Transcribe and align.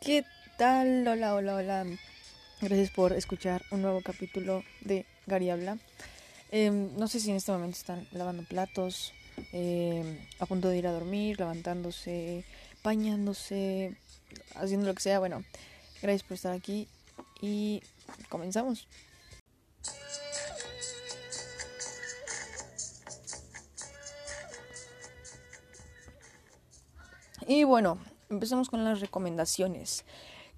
¿Qué 0.00 0.24
tal? 0.56 1.06
Hola, 1.06 1.34
hola, 1.34 1.56
hola. 1.56 1.84
Gracias 2.62 2.88
por 2.88 3.12
escuchar 3.12 3.62
un 3.70 3.82
nuevo 3.82 4.00
capítulo 4.00 4.64
de 4.80 5.04
Gary 5.26 5.50
Habla. 5.50 5.76
Em, 6.50 6.96
no 6.96 7.06
sé 7.06 7.20
si 7.20 7.28
en 7.28 7.36
este 7.36 7.52
momento 7.52 7.76
están 7.76 8.08
lavando 8.12 8.42
platos, 8.44 9.12
em, 9.52 10.18
a 10.38 10.46
punto 10.46 10.70
de 10.70 10.78
ir 10.78 10.86
a 10.86 10.92
dormir, 10.92 11.38
levantándose, 11.38 12.46
bañándose, 12.82 13.94
haciendo 14.54 14.86
lo 14.86 14.94
que 14.94 15.02
sea. 15.02 15.18
Bueno, 15.18 15.44
gracias 16.00 16.22
por 16.22 16.36
estar 16.36 16.54
aquí 16.54 16.88
y 17.42 17.82
comenzamos. 18.30 18.88
Y 27.46 27.64
bueno, 27.64 27.98
empezamos 28.30 28.70
con 28.70 28.84
las 28.84 29.00
recomendaciones. 29.00 30.04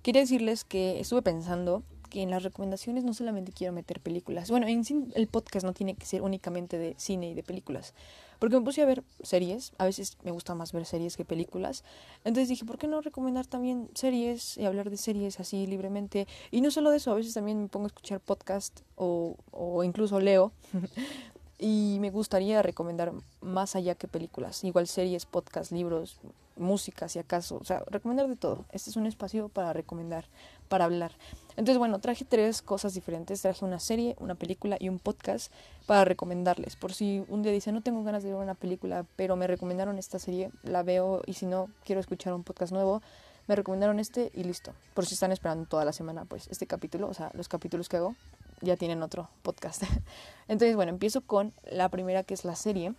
Quería 0.02 0.20
decirles 0.20 0.64
que 0.64 1.00
estuve 1.00 1.22
pensando 1.22 1.82
que 2.10 2.22
en 2.22 2.30
las 2.30 2.42
recomendaciones 2.42 3.04
no 3.04 3.14
solamente 3.14 3.52
quiero 3.52 3.72
meter 3.72 3.98
películas. 3.98 4.50
Bueno, 4.50 4.66
en 4.66 4.84
sí 4.84 5.02
el 5.14 5.28
podcast 5.28 5.64
no 5.64 5.72
tiene 5.72 5.94
que 5.94 6.04
ser 6.04 6.20
únicamente 6.20 6.76
de 6.76 6.94
cine 6.98 7.30
y 7.30 7.34
de 7.34 7.42
películas. 7.42 7.94
Porque 8.38 8.56
me 8.56 8.64
puse 8.64 8.82
a 8.82 8.84
ver 8.84 9.02
series. 9.22 9.72
A 9.78 9.86
veces 9.86 10.18
me 10.22 10.30
gusta 10.30 10.54
más 10.54 10.72
ver 10.72 10.84
series 10.84 11.16
que 11.16 11.24
películas. 11.24 11.84
Entonces 12.24 12.48
dije, 12.48 12.66
¿por 12.66 12.76
qué 12.76 12.86
no 12.86 13.00
recomendar 13.00 13.46
también 13.46 13.88
series 13.94 14.58
y 14.58 14.66
hablar 14.66 14.90
de 14.90 14.98
series 14.98 15.40
así 15.40 15.66
libremente? 15.66 16.26
Y 16.50 16.60
no 16.60 16.70
solo 16.70 16.90
de 16.90 16.98
eso, 16.98 17.12
a 17.12 17.14
veces 17.14 17.32
también 17.32 17.62
me 17.62 17.68
pongo 17.68 17.86
a 17.86 17.88
escuchar 17.88 18.20
podcast 18.20 18.80
o, 18.96 19.36
o 19.50 19.82
incluso 19.82 20.20
leo. 20.20 20.52
y 21.62 21.98
me 22.00 22.10
gustaría 22.10 22.60
recomendar 22.60 23.12
más 23.40 23.76
allá 23.76 23.94
que 23.94 24.08
películas. 24.08 24.64
Igual 24.64 24.88
series, 24.88 25.26
podcast, 25.26 25.70
libros, 25.70 26.18
música, 26.56 27.08
si 27.08 27.20
acaso, 27.20 27.56
o 27.56 27.64
sea, 27.64 27.84
recomendar 27.86 28.26
de 28.26 28.34
todo. 28.34 28.64
Este 28.72 28.90
es 28.90 28.96
un 28.96 29.06
espacio 29.06 29.48
para 29.48 29.72
recomendar, 29.72 30.24
para 30.68 30.86
hablar. 30.86 31.12
Entonces, 31.50 31.78
bueno, 31.78 32.00
traje 32.00 32.24
tres 32.24 32.62
cosas 32.62 32.94
diferentes. 32.94 33.42
Traje 33.42 33.64
una 33.64 33.78
serie, 33.78 34.16
una 34.18 34.34
película 34.34 34.76
y 34.80 34.88
un 34.88 34.98
podcast 34.98 35.52
para 35.86 36.04
recomendarles. 36.04 36.74
Por 36.74 36.94
si 36.94 37.24
un 37.28 37.44
día 37.44 37.52
dice, 37.52 37.70
no 37.70 37.80
tengo 37.80 38.02
ganas 38.02 38.24
de 38.24 38.32
ver 38.32 38.42
una 38.42 38.54
película, 38.54 39.06
pero 39.14 39.36
me 39.36 39.46
recomendaron 39.46 39.98
esta 39.98 40.18
serie, 40.18 40.50
la 40.64 40.82
veo 40.82 41.22
y 41.26 41.34
si 41.34 41.46
no, 41.46 41.68
quiero 41.84 42.00
escuchar 42.00 42.34
un 42.34 42.42
podcast 42.42 42.72
nuevo, 42.72 43.02
me 43.46 43.54
recomendaron 43.54 44.00
este 44.00 44.32
y 44.34 44.42
listo. 44.42 44.72
Por 44.94 45.06
si 45.06 45.14
están 45.14 45.30
esperando 45.30 45.66
toda 45.66 45.84
la 45.84 45.92
semana, 45.92 46.24
pues 46.24 46.48
este 46.48 46.66
capítulo, 46.66 47.08
o 47.08 47.14
sea, 47.14 47.30
los 47.34 47.48
capítulos 47.48 47.88
que 47.88 47.98
hago, 47.98 48.16
ya 48.62 48.76
tienen 48.76 49.02
otro 49.02 49.28
podcast. 49.42 49.82
Entonces, 50.48 50.76
bueno, 50.76 50.90
empiezo 50.90 51.20
con 51.20 51.52
la 51.70 51.88
primera 51.88 52.22
que 52.22 52.34
es 52.34 52.44
la 52.44 52.56
serie. 52.56 52.94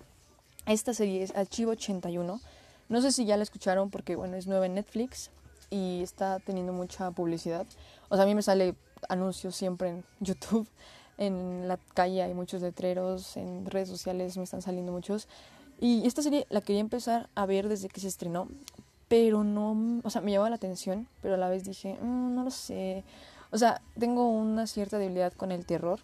Esta 0.66 0.94
serie 0.94 1.24
es 1.24 1.36
Archivo 1.36 1.72
81 1.72 2.40
no 2.90 3.02
sé 3.02 3.12
si 3.12 3.26
ya 3.26 3.38
la 3.38 3.44
escucharon 3.44 3.90
porque, 3.90 4.16
bueno, 4.16 4.36
es 4.36 4.48
nueva 4.48 4.66
en 4.66 4.76
Netflix 4.76 5.32
y 5.70 6.02
está 6.04 6.40
teniendo 6.40 6.74
mucha 6.74 7.10
publicidad. 7.12 7.66
O 8.10 8.16
sea, 8.16 8.24
a 8.24 8.28
mí 8.28 8.36
me 8.36 8.42
sale 8.42 8.76
anuncios 9.10 9.56
siempre 9.56 9.90
en 9.90 10.04
YouTube, 10.20 10.68
en 11.18 11.68
la 11.68 11.78
calle 11.96 12.22
hay 12.22 12.34
muchos 12.34 12.62
letreros, 12.62 13.38
en 13.38 13.66
redes 13.66 13.90
sociales 13.90 14.38
me 14.38 14.44
están 14.44 14.62
saliendo 14.62 14.92
muchos. 14.92 15.28
Y 15.80 16.06
esta 16.06 16.22
serie 16.22 16.46
la 16.50 16.62
quería 16.62 16.82
empezar 16.82 17.30
a 17.36 17.46
ver 17.46 17.68
desde 17.68 17.90
que 17.90 18.00
se 18.00 18.08
estrenó, 18.08 18.48
pero 19.08 19.44
no, 19.44 20.02
o 20.04 20.10
sea, 20.10 20.22
me 20.22 20.32
llamaba 20.32 20.50
la 20.50 20.58
atención, 20.58 21.08
pero 21.22 21.36
a 21.36 21.38
la 21.38 21.50
vez 21.50 21.64
dije, 21.64 21.98
mm, 22.02 22.36
no 22.36 22.44
lo 22.44 22.52
sé. 22.52 23.04
O 23.54 23.58
sea, 23.60 23.82
tengo 24.00 24.28
una 24.30 24.66
cierta 24.66 24.98
debilidad 24.98 25.32
con 25.32 25.52
el 25.52 25.64
terror. 25.64 26.00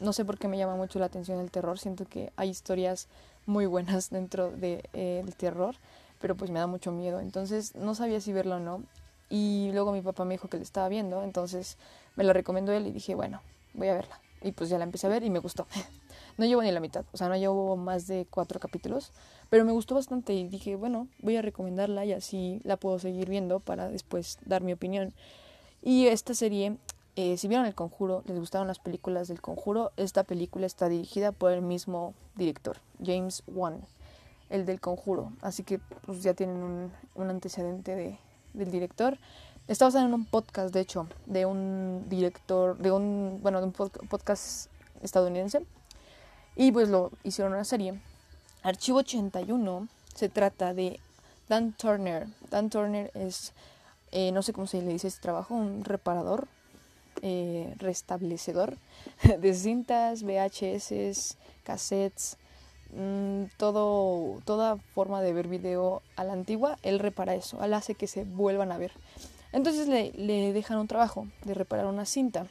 No 0.00 0.12
sé 0.12 0.26
por 0.26 0.36
qué 0.36 0.48
me 0.48 0.58
llama 0.58 0.76
mucho 0.76 0.98
la 0.98 1.06
atención 1.06 1.40
el 1.40 1.50
terror. 1.50 1.78
Siento 1.78 2.04
que 2.04 2.30
hay 2.36 2.50
historias 2.50 3.08
muy 3.46 3.64
buenas 3.64 4.10
dentro 4.10 4.50
del 4.50 4.60
de, 4.60 4.90
eh, 4.92 5.24
terror 5.38 5.76
pero 6.20 6.36
pues 6.36 6.50
me 6.50 6.58
da 6.58 6.66
mucho 6.66 6.92
miedo. 6.92 7.20
Entonces 7.20 7.74
no 7.74 7.94
sabía 7.94 8.20
si 8.20 8.34
verlo 8.34 8.56
o 8.56 8.60
no. 8.60 8.82
Y 9.30 9.70
luego 9.72 9.92
mi 9.92 10.02
papá 10.02 10.26
me 10.26 10.34
dijo 10.34 10.48
que 10.48 10.58
le 10.58 10.62
estaba 10.62 10.88
viendo, 10.88 11.22
entonces 11.22 11.78
me 12.16 12.24
la 12.24 12.34
recomendó 12.34 12.72
él 12.72 12.86
y 12.86 12.92
dije, 12.92 13.14
bueno, 13.14 13.40
voy 13.72 13.88
a 13.88 13.94
verla. 13.94 14.20
Y 14.42 14.52
pues 14.52 14.68
ya 14.68 14.76
la 14.76 14.84
empecé 14.84 15.06
a 15.06 15.10
ver 15.10 15.22
y 15.22 15.30
me 15.30 15.38
gustó. 15.38 15.66
no 16.36 16.44
llevo 16.44 16.62
ni 16.62 16.70
la 16.70 16.80
mitad, 16.80 17.04
o 17.12 17.16
sea, 17.16 17.28
no 17.28 17.36
llevo 17.36 17.76
más 17.76 18.06
de 18.08 18.26
cuatro 18.28 18.60
capítulos, 18.60 19.12
pero 19.48 19.64
me 19.64 19.72
gustó 19.72 19.94
bastante 19.94 20.34
y 20.34 20.48
dije, 20.48 20.76
bueno, 20.76 21.06
voy 21.20 21.36
a 21.36 21.42
recomendarla 21.42 22.04
y 22.04 22.12
así 22.12 22.60
la 22.64 22.76
puedo 22.76 22.98
seguir 22.98 23.30
viendo 23.30 23.60
para 23.60 23.88
después 23.88 24.38
dar 24.44 24.62
mi 24.62 24.72
opinión. 24.72 25.14
Y 25.82 26.08
esta 26.08 26.34
serie, 26.34 26.76
eh, 27.16 27.36
si 27.36 27.48
vieron 27.48 27.66
El 27.66 27.74
Conjuro, 27.74 28.22
les 28.26 28.38
gustaron 28.38 28.68
las 28.68 28.78
películas 28.78 29.28
del 29.28 29.40
Conjuro, 29.40 29.92
esta 29.96 30.24
película 30.24 30.66
está 30.66 30.88
dirigida 30.88 31.32
por 31.32 31.52
el 31.52 31.62
mismo 31.62 32.14
director, 32.36 32.78
James 33.04 33.42
Wan 33.46 33.82
el 34.50 34.66
del 34.66 34.80
conjuro. 34.80 35.32
Así 35.40 35.62
que 35.62 35.78
pues 36.04 36.22
ya 36.22 36.34
tienen 36.34 36.90
un, 37.14 37.30
antecedente 37.30 37.94
de, 37.94 38.18
del 38.52 38.70
director. 38.70 39.16
Está 39.68 39.86
basado 39.86 40.06
en 40.06 40.14
un 40.14 40.26
podcast, 40.26 40.74
de 40.74 40.80
hecho, 40.80 41.06
de 41.26 41.46
un 41.46 42.04
director, 42.08 42.76
de 42.76 42.90
un, 42.90 43.38
bueno, 43.40 43.60
de 43.60 43.66
un 43.66 43.72
podcast 43.72 44.68
estadounidense. 45.00 45.64
Y 46.56 46.72
pues 46.72 46.88
lo 46.88 47.12
hicieron 47.22 47.54
una 47.54 47.64
serie. 47.64 48.00
Archivo 48.62 48.98
81 48.98 49.88
se 50.14 50.28
trata 50.28 50.74
de 50.74 50.98
Dan 51.48 51.72
Turner. 51.72 52.26
Dan 52.50 52.68
Turner 52.68 53.10
es, 53.14 53.52
eh, 54.10 54.32
no 54.32 54.42
sé 54.42 54.52
cómo 54.52 54.66
se 54.66 54.82
le 54.82 54.92
dice 54.92 55.06
este 55.06 55.22
trabajo, 55.22 55.54
un 55.54 55.84
reparador, 55.84 56.48
eh, 57.22 57.74
restablecedor 57.78 58.76
de 59.40 59.54
cintas, 59.54 60.22
VHS, 60.22 61.36
cassettes, 61.64 62.36
Mm, 62.92 63.44
todo, 63.56 64.40
toda 64.44 64.76
forma 64.94 65.22
de 65.22 65.32
ver 65.32 65.46
video 65.46 66.02
a 66.16 66.24
la 66.24 66.32
antigua, 66.32 66.76
él 66.82 66.98
repara 66.98 67.36
eso, 67.36 67.62
él 67.62 67.72
hace 67.74 67.94
que 67.94 68.08
se 68.08 68.24
vuelvan 68.24 68.72
a 68.72 68.78
ver. 68.78 68.92
Entonces 69.52 69.86
le, 69.86 70.12
le 70.12 70.52
dejan 70.52 70.78
un 70.78 70.88
trabajo 70.88 71.28
de 71.44 71.54
reparar 71.54 71.86
una 71.86 72.04
cinta, 72.04 72.46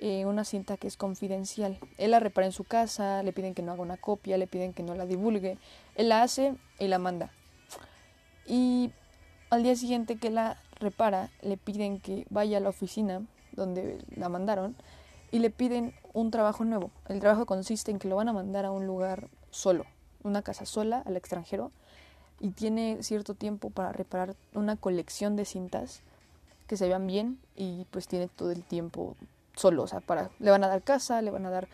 eh, 0.00 0.26
una 0.26 0.44
cinta 0.44 0.76
que 0.76 0.86
es 0.86 0.96
confidencial. 0.96 1.78
Él 1.96 2.10
la 2.10 2.20
repara 2.20 2.46
en 2.46 2.52
su 2.52 2.64
casa, 2.64 3.22
le 3.22 3.32
piden 3.32 3.54
que 3.54 3.62
no 3.62 3.72
haga 3.72 3.82
una 3.82 3.96
copia, 3.96 4.36
le 4.36 4.46
piden 4.46 4.74
que 4.74 4.82
no 4.82 4.94
la 4.94 5.06
divulgue. 5.06 5.58
Él 5.94 6.10
la 6.10 6.22
hace 6.22 6.54
y 6.78 6.88
la 6.88 6.98
manda. 6.98 7.30
Y 8.46 8.90
al 9.50 9.62
día 9.62 9.76
siguiente 9.76 10.16
que 10.16 10.30
la 10.30 10.58
repara, 10.78 11.30
le 11.42 11.56
piden 11.56 12.00
que 12.00 12.26
vaya 12.30 12.58
a 12.58 12.60
la 12.60 12.68
oficina 12.68 13.22
donde 13.58 13.98
la 14.16 14.28
mandaron 14.28 14.76
y 15.30 15.40
le 15.40 15.50
piden 15.50 15.94
un 16.14 16.30
trabajo 16.30 16.64
nuevo. 16.64 16.90
El 17.08 17.20
trabajo 17.20 17.46
consiste 17.46 17.90
en 17.90 17.98
que 17.98 18.08
lo 18.08 18.16
van 18.16 18.28
a 18.28 18.32
mandar 18.32 18.64
a 18.64 18.70
un 18.70 18.86
lugar 18.86 19.28
solo, 19.50 19.84
una 20.22 20.42
casa 20.42 20.64
sola 20.64 21.02
al 21.04 21.16
extranjero 21.16 21.70
y 22.40 22.50
tiene 22.50 23.02
cierto 23.02 23.34
tiempo 23.34 23.70
para 23.70 23.92
reparar 23.92 24.34
una 24.54 24.76
colección 24.76 25.36
de 25.36 25.44
cintas 25.44 26.00
que 26.66 26.76
se 26.76 26.86
vean 26.86 27.06
bien 27.06 27.38
y 27.56 27.86
pues 27.90 28.08
tiene 28.08 28.28
todo 28.28 28.50
el 28.50 28.62
tiempo 28.62 29.16
solo, 29.56 29.82
o 29.82 29.86
sea, 29.86 30.00
para, 30.00 30.30
le 30.38 30.50
van 30.50 30.62
a 30.64 30.68
dar 30.68 30.82
casa, 30.82 31.20
le 31.22 31.30
van 31.30 31.46
a 31.46 31.50
dar 31.50 31.68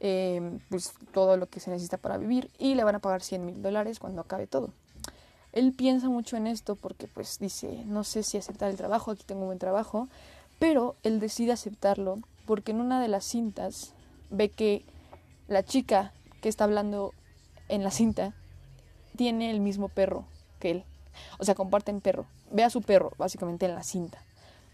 eh, 0.00 0.58
pues 0.70 0.94
todo 1.12 1.36
lo 1.36 1.46
que 1.46 1.60
se 1.60 1.70
necesita 1.70 1.98
para 1.98 2.16
vivir 2.18 2.50
y 2.58 2.74
le 2.74 2.84
van 2.84 2.94
a 2.94 3.00
pagar 3.00 3.22
100 3.22 3.44
mil 3.44 3.62
dólares 3.62 3.98
cuando 3.98 4.22
acabe 4.22 4.46
todo. 4.46 4.70
Él 5.52 5.72
piensa 5.72 6.08
mucho 6.08 6.36
en 6.36 6.46
esto 6.46 6.76
porque 6.76 7.08
pues 7.08 7.38
dice, 7.38 7.84
no 7.86 8.04
sé 8.04 8.22
si 8.22 8.38
aceptar 8.38 8.70
el 8.70 8.76
trabajo, 8.76 9.10
aquí 9.10 9.24
tengo 9.24 9.42
un 9.42 9.48
buen 9.48 9.58
trabajo, 9.58 10.08
pero 10.58 10.96
él 11.02 11.20
decide 11.20 11.52
aceptarlo 11.52 12.18
porque 12.46 12.72
en 12.72 12.80
una 12.80 13.00
de 13.00 13.08
las 13.08 13.24
cintas 13.24 13.94
ve 14.30 14.48
que 14.48 14.84
la 15.48 15.62
chica 15.62 16.12
que 16.40 16.48
está 16.48 16.64
hablando 16.64 17.12
en 17.68 17.82
la 17.82 17.90
cinta 17.90 18.34
tiene 19.16 19.50
el 19.50 19.60
mismo 19.60 19.88
perro 19.88 20.24
que 20.58 20.70
él. 20.70 20.84
O 21.38 21.44
sea, 21.44 21.54
comparten 21.54 22.00
perro. 22.00 22.26
Ve 22.50 22.64
a 22.64 22.70
su 22.70 22.82
perro, 22.82 23.12
básicamente, 23.18 23.66
en 23.66 23.74
la 23.74 23.82
cinta. 23.82 24.18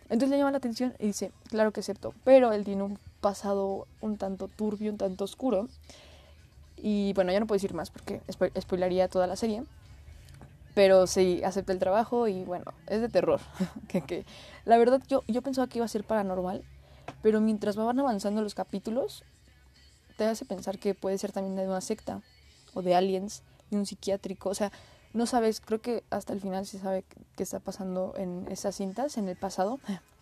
Entonces 0.05 0.31
le 0.31 0.39
llama 0.39 0.50
la 0.50 0.59
atención 0.59 0.94
y 0.99 1.06
dice, 1.06 1.33
claro 1.49 1.73
que 1.73 1.81
acepto. 1.81 2.15
Pero 2.25 2.53
él 2.53 2.64
tiene 2.64 2.82
un 2.82 2.99
pasado 3.20 3.87
un 4.00 4.19
tanto 4.19 4.49
turbio, 4.49 4.93
un 4.93 4.99
tanto 4.99 5.25
oscuro. 5.25 5.69
Y 6.76 7.12
bueno, 7.14 7.32
ya 7.32 7.41
no 7.41 7.47
puedo 7.47 7.56
decir 7.56 7.75
más 7.75 7.91
porque 7.91 8.20
spoilaría 8.61 9.09
toda 9.09 9.26
la 9.26 9.37
serie. 9.37 9.64
Pero 10.75 11.06
sí, 11.06 11.43
acepta 11.44 11.73
el 11.73 11.79
trabajo 11.79 12.26
y 12.29 12.44
bueno, 12.44 12.65
es 12.88 13.00
de 13.00 13.09
terror. 13.09 13.41
que, 13.88 14.03
que, 14.03 14.26
la 14.65 14.76
verdad, 14.76 15.00
yo, 15.09 15.23
yo 15.29 15.43
pensaba 15.43 15.69
que 15.69 15.79
iba 15.79 15.85
a 15.85 15.88
ser 15.88 16.05
paranormal. 16.05 16.65
Pero 17.23 17.41
mientras 17.41 17.76
van 17.76 17.99
avanzando 18.00 18.43
los 18.43 18.55
capítulos, 18.55 19.25
te 20.17 20.25
hace 20.25 20.44
pensar 20.44 20.79
que 20.79 20.94
puede 20.94 21.19
ser 21.19 21.32
también 21.32 21.56
de 21.56 21.67
una 21.67 21.81
secta 21.81 22.23
o 22.75 22.82
de 22.82 22.94
aliens, 22.94 23.43
de 23.71 23.79
un 23.79 23.87
psiquiátrico, 23.87 24.50
o 24.50 24.55
sea, 24.55 24.73
no 25.12 25.26
sabes, 25.26 25.61
creo 25.61 25.81
que 25.81 26.03
hasta 26.11 26.32
el 26.32 26.41
final 26.41 26.67
se 26.67 26.79
sabe 26.79 27.05
qué 27.37 27.43
está 27.43 27.61
pasando 27.61 28.15
en 28.17 28.47
esas 28.50 28.75
cintas, 28.75 29.17
en 29.17 29.29
el 29.29 29.37
pasado. 29.37 29.79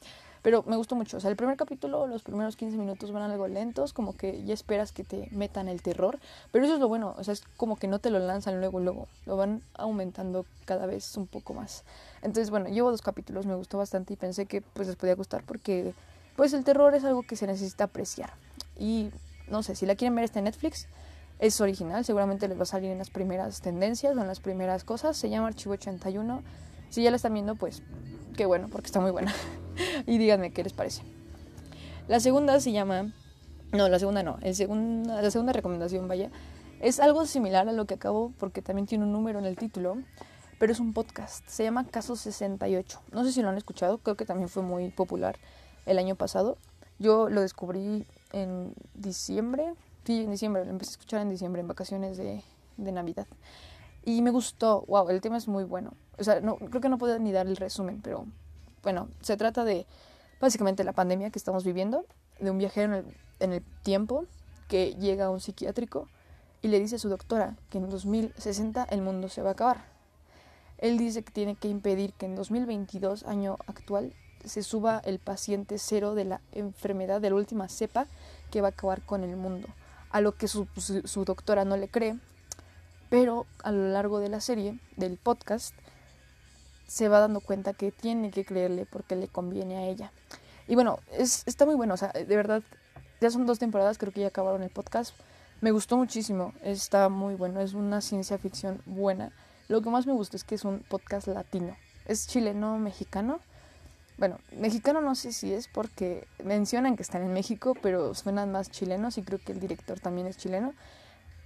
Pero 0.43 0.65
me 0.67 0.77
gustó 0.77 0.97
mucho. 0.97 1.17
O 1.17 1.21
sea, 1.21 1.31
el 1.31 1.37
primer 1.37 1.57
capítulo, 1.57 2.07
los 2.07 2.23
primeros 2.23 2.57
15 2.57 2.77
minutos 2.77 3.13
van 3.13 3.31
algo 3.31 3.47
lentos, 3.49 3.93
como 3.93 4.17
que 4.17 4.45
ya 4.45 4.53
esperas 4.55 4.93
que 4.93 5.05
te 5.05 5.29
metan 5.31 5.69
el 5.69 5.83
terror. 5.83 6.19
Pero 6.51 6.65
eso 6.65 6.75
es 6.75 6.81
lo 6.81 6.89
bueno. 6.89 7.15
O 7.17 7.25
sea, 7.25 7.33
es 7.33 7.45
como 7.57 7.77
que 7.77 7.87
no 7.87 8.01
te 8.01 8.11
lo 8.11 8.19
lanzan 8.19 8.61
luego, 8.61 8.81
luego. 8.81 9.09
Lo 9.25 9.37
van 9.37 9.63
aumentando 9.75 10.45
cada 10.65 10.87
vez 10.87 11.17
un 11.17 11.27
poco 11.27 11.55
más. 11.55 11.85
Entonces, 12.23 12.51
bueno, 12.51 12.69
llevo 12.69 12.91
dos 12.91 13.03
capítulos, 13.03 13.47
me 13.47 13.55
gustó 13.55 13.79
bastante 13.79 14.15
y 14.15 14.17
pensé 14.17 14.47
que 14.47 14.61
pues 14.61 14.89
les 14.89 14.97
podía 14.97 15.15
gustar 15.15 15.43
porque 15.45 15.95
pues 16.37 16.53
el 16.53 16.65
terror 16.65 16.95
es 16.95 17.05
algo 17.05 17.23
que 17.23 17.37
se 17.37 17.47
necesita 17.47 17.85
apreciar. 17.85 18.33
Y 18.79 19.11
no 19.49 19.63
sé, 19.63 19.77
si 19.77 19.87
la 19.87 19.95
quieren 19.95 20.15
ver 20.15 20.25
está 20.25 20.39
en 20.39 20.47
Netflix, 20.47 20.87
es 21.39 21.61
original, 21.61 22.05
seguramente 22.05 22.49
les 22.49 22.59
va 22.59 22.63
a 22.63 22.67
salir 22.67 22.91
en 22.91 22.99
las 22.99 23.11
primeras 23.11 23.61
tendencias 23.61 24.17
o 24.17 24.21
en 24.21 24.29
las 24.29 24.41
primeras 24.41 24.85
cosas, 24.85 25.17
se 25.17 25.29
llama 25.29 25.49
Archivo 25.49 25.75
81. 25.75 26.43
Si 26.93 27.03
ya 27.03 27.11
la 27.11 27.17
están 27.17 27.33
viendo, 27.33 27.55
pues 27.55 27.83
qué 28.37 28.45
bueno, 28.45 28.69
porque 28.71 28.89
está 28.89 29.01
muy 29.01 29.13
buena. 29.13 29.33
y 30.07 30.19
díganme 30.19 30.53
qué 30.53 30.63
les 30.63 30.75
parece. 30.75 31.01
La 32.07 32.21
segunda 32.21 32.61
se 32.61 32.71
llama... 32.71 33.15
No, 33.73 33.89
la 33.89 33.99
segunda 33.99 34.23
no. 34.23 34.37
El 34.43 34.55
segunda, 34.55 35.23
la 35.23 35.31
segunda 35.31 35.55
recomendación, 35.55 36.07
vaya, 36.07 36.31
es 36.81 37.01
algo 37.01 37.25
similar 37.25 37.67
a 37.67 37.73
lo 37.73 37.87
que 37.87 37.95
acabo 37.95 38.35
porque 38.39 38.61
también 38.61 38.87
tiene 38.87 39.05
un 39.05 39.13
número 39.13 39.39
en 39.39 39.47
el 39.47 39.57
título, 39.57 40.03
pero 40.59 40.71
es 40.71 40.81
un 40.81 40.93
podcast. 40.93 41.49
Se 41.49 41.65
llama 41.65 41.87
Caso 41.87 42.15
68. 42.15 43.01
No 43.11 43.25
sé 43.25 43.33
si 43.33 43.41
lo 43.41 43.49
han 43.49 43.57
escuchado, 43.57 43.97
creo 43.97 44.19
que 44.19 44.27
también 44.27 44.51
fue 44.51 44.63
muy 44.63 44.91
popular 44.91 45.39
el 45.87 45.97
año 45.97 46.15
pasado. 46.15 46.59
Yo 46.99 47.31
lo 47.31 47.41
descubrí 47.41 48.07
en 48.33 48.75
diciembre, 48.93 49.73
sí, 50.05 50.25
en 50.25 50.31
diciembre, 50.31 50.67
lo 50.67 50.73
empecé 50.73 50.91
a 50.91 50.93
escuchar 50.93 51.23
en 51.23 51.31
diciembre, 51.31 51.63
en 51.63 51.69
vacaciones 51.69 52.19
de, 52.19 52.45
de 52.77 52.93
Navidad. 52.93 53.27
Y 54.05 54.23
me 54.23 54.31
gustó, 54.31 54.85
wow, 54.89 55.09
el 55.11 55.21
tema 55.21 55.37
es 55.37 55.49
muy 55.49 55.65
bueno. 55.65 55.95
O 56.19 56.25
sea, 56.25 56.41
creo 56.41 56.81
que 56.81 56.89
no 56.89 56.99
puedo 56.99 57.19
ni 57.19 57.33
dar 57.33 57.47
el 57.47 57.57
resumen, 57.57 58.01
pero 58.03 58.27
bueno, 58.83 59.09
se 59.21 59.37
trata 59.37 59.65
de 59.65 59.87
básicamente 60.41 60.85
la 60.85 60.93
pandemia 60.93 61.31
que 61.31 61.39
estamos 61.39 61.65
viviendo, 61.65 62.05
de 62.41 62.51
un 62.51 62.59
viajero 62.59 62.95
en 62.95 63.05
el, 63.07 63.17
en 63.41 63.53
el 63.53 63.63
tiempo 63.83 64.27
que 64.69 64.95
llega 64.95 65.27
a 65.27 65.31
un 65.31 65.41
psiquiátrico 65.41 66.09
y 66.63 66.69
le 66.69 66.81
dice 66.81 66.97
a 66.97 66.99
su 66.99 67.09
doctora 67.09 67.57
que 67.71 67.79
en 67.79 67.91
2060 67.91 68.85
el 68.85 69.03
mundo 69.03 69.29
se 69.29 69.43
va 69.43 69.51
a 69.51 69.53
acabar. 69.53 69.85
Él 70.79 70.99
dice 70.99 71.23
que 71.23 71.33
tiene 71.33 71.55
que 71.55 71.69
impedir 71.69 72.13
que 72.15 72.27
en 72.27 72.35
2022, 72.35 73.25
año 73.25 73.57
actual, 73.67 74.15
se 74.45 74.63
suba 74.63 75.01
el 75.05 75.21
paciente 75.21 75.79
cero 75.79 76.15
de 76.15 76.25
la 76.25 76.41
enfermedad 76.53 77.21
de 77.21 77.31
la 77.31 77.37
última 77.37 77.69
cepa 77.69 78.07
que 78.51 78.61
va 78.61 78.69
a 78.69 78.71
acabar 78.71 79.03
con 79.03 79.23
el 79.23 79.37
mundo. 79.37 79.69
A 80.11 80.21
lo 80.21 80.35
que 80.35 80.49
su, 80.49 80.67
su, 80.77 81.25
doctora 81.25 81.65
no 81.65 81.77
le 81.77 81.89
cree, 81.89 82.17
pero 83.13 83.45
a 83.63 83.73
lo 83.73 83.89
largo 83.89 84.21
de 84.21 84.31
la 84.31 84.41
serie, 84.41 84.79
del 84.97 85.19
podcast, 85.19 85.75
se 86.87 87.09
va 87.09 87.21
dando 87.21 87.41
cuenta 87.41 87.75
que 87.75 87.93
tiene 87.93 88.31
que 88.31 88.47
creerle 88.47 88.87
porque 88.87 89.17
le 89.17 89.29
conviene 89.29 89.77
a 89.77 89.83
ella. 89.87 90.11
Y 90.67 90.77
bueno, 90.77 90.99
es, 91.11 91.43
está 91.45 91.67
muy 91.67 91.75
bueno, 91.75 91.93
o 91.93 91.97
sea, 91.99 92.09
de 92.09 92.25
verdad, 92.37 92.63
ya 93.21 93.31
son 93.31 93.45
dos 93.45 93.59
temporadas, 93.59 93.99
creo 93.99 94.15
que 94.15 94.23
ya 94.23 94.29
acabaron 94.29 94.63
el 94.63 94.71
podcast. 94.71 95.15
Me 95.61 95.73
gustó 95.73 95.99
muchísimo, 95.99 96.55
está 96.63 97.11
muy 97.11 97.35
bueno, 97.35 97.61
es 97.61 97.75
una 97.75 98.01
ciencia 98.01 98.39
ficción 98.39 98.81
buena. 98.87 99.31
Lo 99.69 99.83
que 99.83 99.91
más 99.91 100.07
me 100.07 100.15
gusta 100.15 100.39
es 100.39 100.45
que 100.45 100.55
es 100.55 100.65
un 100.65 100.79
podcast 100.79 101.27
latino. 101.27 101.77
Es 102.07 102.27
chileno-mexicano 102.29 103.41
bueno, 104.19 104.39
mexicano 104.53 105.01
no 105.01 105.15
sé 105.15 105.33
si 105.33 105.53
es 105.53 105.69
porque 105.69 106.29
mencionan 106.45 106.97
que 106.97 107.03
están 107.03 107.23
en 107.23 107.33
México, 107.33 107.75
pero 107.83 108.15
suenan 108.15 108.53
más 108.53 108.71
chilenos 108.71 109.19
y 109.19 109.23
creo 109.23 109.41
que 109.45 109.53
el 109.53 109.61
director 109.61 109.99
también 110.01 110.27
es 110.27 110.37
chileno. 110.37 110.75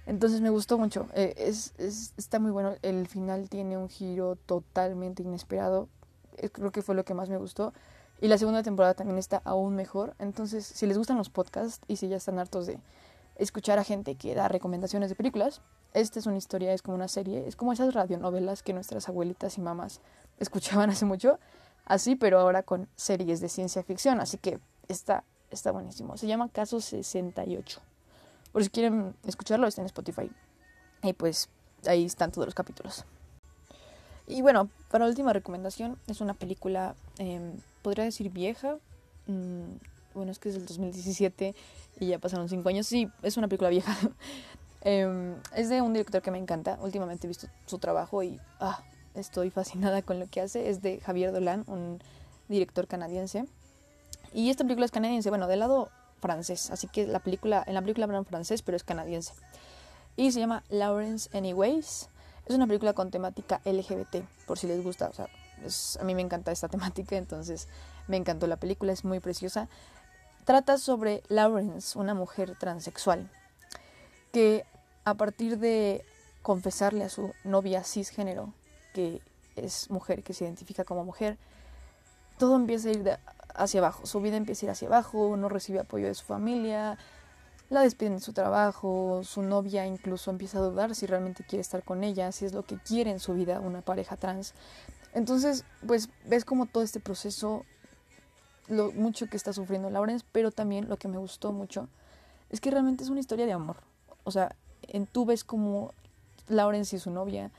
Entonces 0.07 0.39
me 0.39 0.49
gustó 0.49 0.77
mucho. 0.77 1.07
Eh, 1.13 1.33
es, 1.37 1.73
es, 1.77 2.13
está 2.17 2.39
muy 2.39 2.51
bueno. 2.51 2.75
El 2.81 3.07
final 3.07 3.49
tiene 3.49 3.77
un 3.77 3.89
giro 3.89 4.37
totalmente 4.45 5.21
inesperado. 5.21 5.89
Eh, 6.37 6.49
creo 6.49 6.71
que 6.71 6.81
fue 6.81 6.95
lo 6.95 7.03
que 7.03 7.13
más 7.13 7.29
me 7.29 7.37
gustó. 7.37 7.73
Y 8.21 8.29
la 8.29 8.37
segunda 8.37 8.63
temporada 8.63 8.93
también 8.93 9.19
está 9.19 9.41
aún 9.43 9.75
mejor. 9.75 10.15
Entonces, 10.17 10.65
si 10.65 10.87
les 10.87 10.97
gustan 10.97 11.17
los 11.17 11.29
podcasts 11.29 11.81
y 11.89 11.97
si 11.97 12.07
ya 12.07 12.15
están 12.15 12.39
hartos 12.39 12.65
de 12.65 12.79
escuchar 13.35 13.79
a 13.79 13.83
gente 13.83 14.15
que 14.15 14.33
da 14.33 14.47
recomendaciones 14.47 15.09
de 15.09 15.15
películas, 15.15 15.61
esta 15.93 16.19
es 16.19 16.25
una 16.25 16.37
historia, 16.37 16.73
es 16.73 16.81
como 16.81 16.95
una 16.95 17.09
serie, 17.09 17.45
es 17.45 17.55
como 17.57 17.73
esas 17.73 17.93
radionovelas 17.93 18.63
que 18.63 18.73
nuestras 18.73 19.09
abuelitas 19.09 19.57
y 19.57 19.61
mamás 19.61 19.99
escuchaban 20.39 20.89
hace 20.89 21.05
mucho 21.05 21.37
así, 21.85 22.15
pero 22.15 22.39
ahora 22.39 22.63
con 22.63 22.87
series 22.95 23.41
de 23.41 23.49
ciencia 23.49 23.83
ficción. 23.83 24.21
Así 24.21 24.37
que 24.37 24.59
está, 24.87 25.25
está 25.51 25.71
buenísimo. 25.71 26.15
Se 26.15 26.27
llama 26.27 26.47
Caso 26.47 26.79
68. 26.79 27.81
Por 28.51 28.63
si 28.63 28.69
quieren 28.69 29.15
escucharlo, 29.25 29.67
está 29.67 29.81
en 29.81 29.87
Spotify. 29.87 30.31
Y 31.03 31.13
pues 31.13 31.49
ahí 31.85 32.05
están 32.05 32.31
todos 32.31 32.47
los 32.47 32.55
capítulos. 32.55 33.05
Y 34.27 34.41
bueno, 34.41 34.69
para 34.89 35.05
la 35.05 35.09
última 35.09 35.31
recomendación, 35.31 35.97
es 36.07 36.19
una 36.21 36.33
película, 36.33 36.95
eh, 37.17 37.39
podría 37.81 38.03
decir 38.03 38.29
vieja. 38.29 38.77
Mm, 39.27 39.77
bueno, 40.13 40.31
es 40.31 40.39
que 40.39 40.49
es 40.49 40.55
del 40.55 40.65
2017 40.65 41.55
y 41.99 42.07
ya 42.07 42.19
pasaron 42.19 42.49
5 42.49 42.67
años. 42.67 42.87
Sí, 42.87 43.09
es 43.21 43.37
una 43.37 43.47
película 43.47 43.69
vieja. 43.69 43.95
eh, 44.81 45.35
es 45.55 45.69
de 45.69 45.81
un 45.81 45.93
director 45.93 46.21
que 46.21 46.31
me 46.31 46.37
encanta. 46.37 46.77
Últimamente 46.81 47.27
he 47.27 47.29
visto 47.29 47.47
su 47.65 47.77
trabajo 47.77 48.21
y 48.23 48.39
ah, 48.59 48.83
estoy 49.13 49.49
fascinada 49.49 50.01
con 50.01 50.19
lo 50.19 50.27
que 50.27 50.41
hace, 50.41 50.69
es 50.69 50.81
de 50.81 50.99
Javier 50.99 51.31
Dolan, 51.31 51.63
un 51.67 51.99
director 52.47 52.87
canadiense. 52.87 53.45
Y 54.33 54.49
esta 54.49 54.63
película 54.63 54.85
es 54.85 54.91
canadiense, 54.91 55.29
bueno, 55.29 55.47
del 55.47 55.59
lado 55.59 55.89
francés, 56.19 56.71
así 56.71 56.87
que 56.87 57.07
la 57.07 57.19
película, 57.19 57.63
en 57.67 57.73
la 57.73 57.81
película 57.81 58.05
hablan 58.05 58.25
francés, 58.25 58.61
pero 58.61 58.75
es 58.75 58.83
canadiense. 58.83 59.33
Y 60.15 60.31
se 60.31 60.39
llama 60.39 60.63
Lawrence 60.69 61.35
Anyways. 61.37 62.09
Es 62.45 62.55
una 62.55 62.65
película 62.65 62.93
con 62.93 63.11
temática 63.11 63.61
LGBT, 63.65 64.23
por 64.45 64.57
si 64.57 64.67
les 64.67 64.83
gusta. 64.83 65.11
A 65.99 66.03
mí 66.03 66.15
me 66.15 66.21
encanta 66.21 66.51
esta 66.51 66.67
temática, 66.69 67.15
entonces 67.17 67.67
me 68.07 68.17
encantó 68.17 68.47
la 68.47 68.57
película, 68.57 68.93
es 68.93 69.03
muy 69.05 69.19
preciosa. 69.19 69.67
Trata 70.45 70.77
sobre 70.77 71.23
Lawrence, 71.27 71.97
una 71.99 72.13
mujer 72.13 72.57
transexual, 72.57 73.29
que 74.31 74.65
a 75.03 75.13
partir 75.15 75.59
de 75.59 76.05
confesarle 76.41 77.03
a 77.03 77.09
su 77.09 77.33
novia 77.43 77.83
cisgénero 77.83 78.53
que 78.93 79.21
es 79.55 79.89
mujer, 79.89 80.23
que 80.23 80.33
se 80.33 80.45
identifica 80.45 80.85
como 80.85 81.03
mujer, 81.03 81.37
todo 82.37 82.55
empieza 82.55 82.89
a 82.89 82.91
ir 82.91 83.03
hacia 83.57 83.79
abajo, 83.79 84.05
su 84.05 84.21
vida 84.21 84.37
empieza 84.37 84.65
a 84.65 84.67
ir 84.67 84.71
hacia 84.71 84.87
abajo, 84.87 85.35
no 85.37 85.49
recibe 85.49 85.79
apoyo 85.79 86.07
de 86.07 86.13
su 86.13 86.25
familia, 86.25 86.97
la 87.69 87.81
despiden 87.81 88.15
de 88.15 88.19
su 88.21 88.33
trabajo, 88.33 89.21
su 89.23 89.41
novia 89.41 89.85
incluso 89.85 90.31
empieza 90.31 90.59
a 90.59 90.61
dudar 90.61 90.95
si 90.95 91.05
realmente 91.05 91.43
quiere 91.43 91.61
estar 91.61 91.83
con 91.83 92.03
ella, 92.03 92.31
si 92.31 92.45
es 92.45 92.53
lo 92.53 92.63
que 92.63 92.77
quiere 92.77 93.11
en 93.11 93.19
su 93.19 93.33
vida 93.33 93.59
una 93.59 93.81
pareja 93.81 94.15
trans. 94.15 94.53
Entonces, 95.13 95.65
pues 95.85 96.09
ves 96.25 96.45
como 96.45 96.65
todo 96.65 96.83
este 96.83 96.99
proceso, 96.99 97.65
lo 98.67 98.91
mucho 98.91 99.27
que 99.27 99.37
está 99.37 99.51
sufriendo 99.51 99.89
Lawrence, 99.89 100.25
pero 100.31 100.51
también 100.51 100.87
lo 100.87 100.97
que 100.97 101.07
me 101.07 101.17
gustó 101.17 101.51
mucho 101.51 101.89
es 102.49 102.61
que 102.61 102.71
realmente 102.71 103.03
es 103.03 103.09
una 103.09 103.19
historia 103.19 103.45
de 103.45 103.53
amor. 103.53 103.77
O 104.23 104.31
sea, 104.31 104.55
en 104.83 105.05
tú 105.05 105.25
ves 105.25 105.43
como 105.43 105.91
Lawrence 106.47 106.95
y 106.95 106.99
su 106.99 107.11
novia 107.11 107.51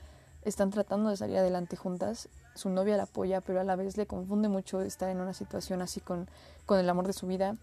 están 0.43 0.71
tratando 0.71 1.09
de 1.09 1.17
salir 1.17 1.37
adelante 1.37 1.75
juntas. 1.75 2.29
Su 2.59 2.69
novia 2.69 2.97
la 2.97 3.03
apoya, 3.03 3.39
pero 3.39 3.61
a 3.61 3.63
la 3.63 3.77
vez 3.77 3.95
le 3.95 4.05
confunde 4.05 4.49
mucho 4.49 4.81
estar 4.81 5.07
en 5.09 5.21
una 5.21 5.33
situación 5.33 5.81
así 5.81 6.01
con, 6.01 6.27
con 6.65 6.77
el 6.77 6.89
amor 6.89 7.07
de 7.07 7.13
su 7.13 7.25
vida. 7.25 7.55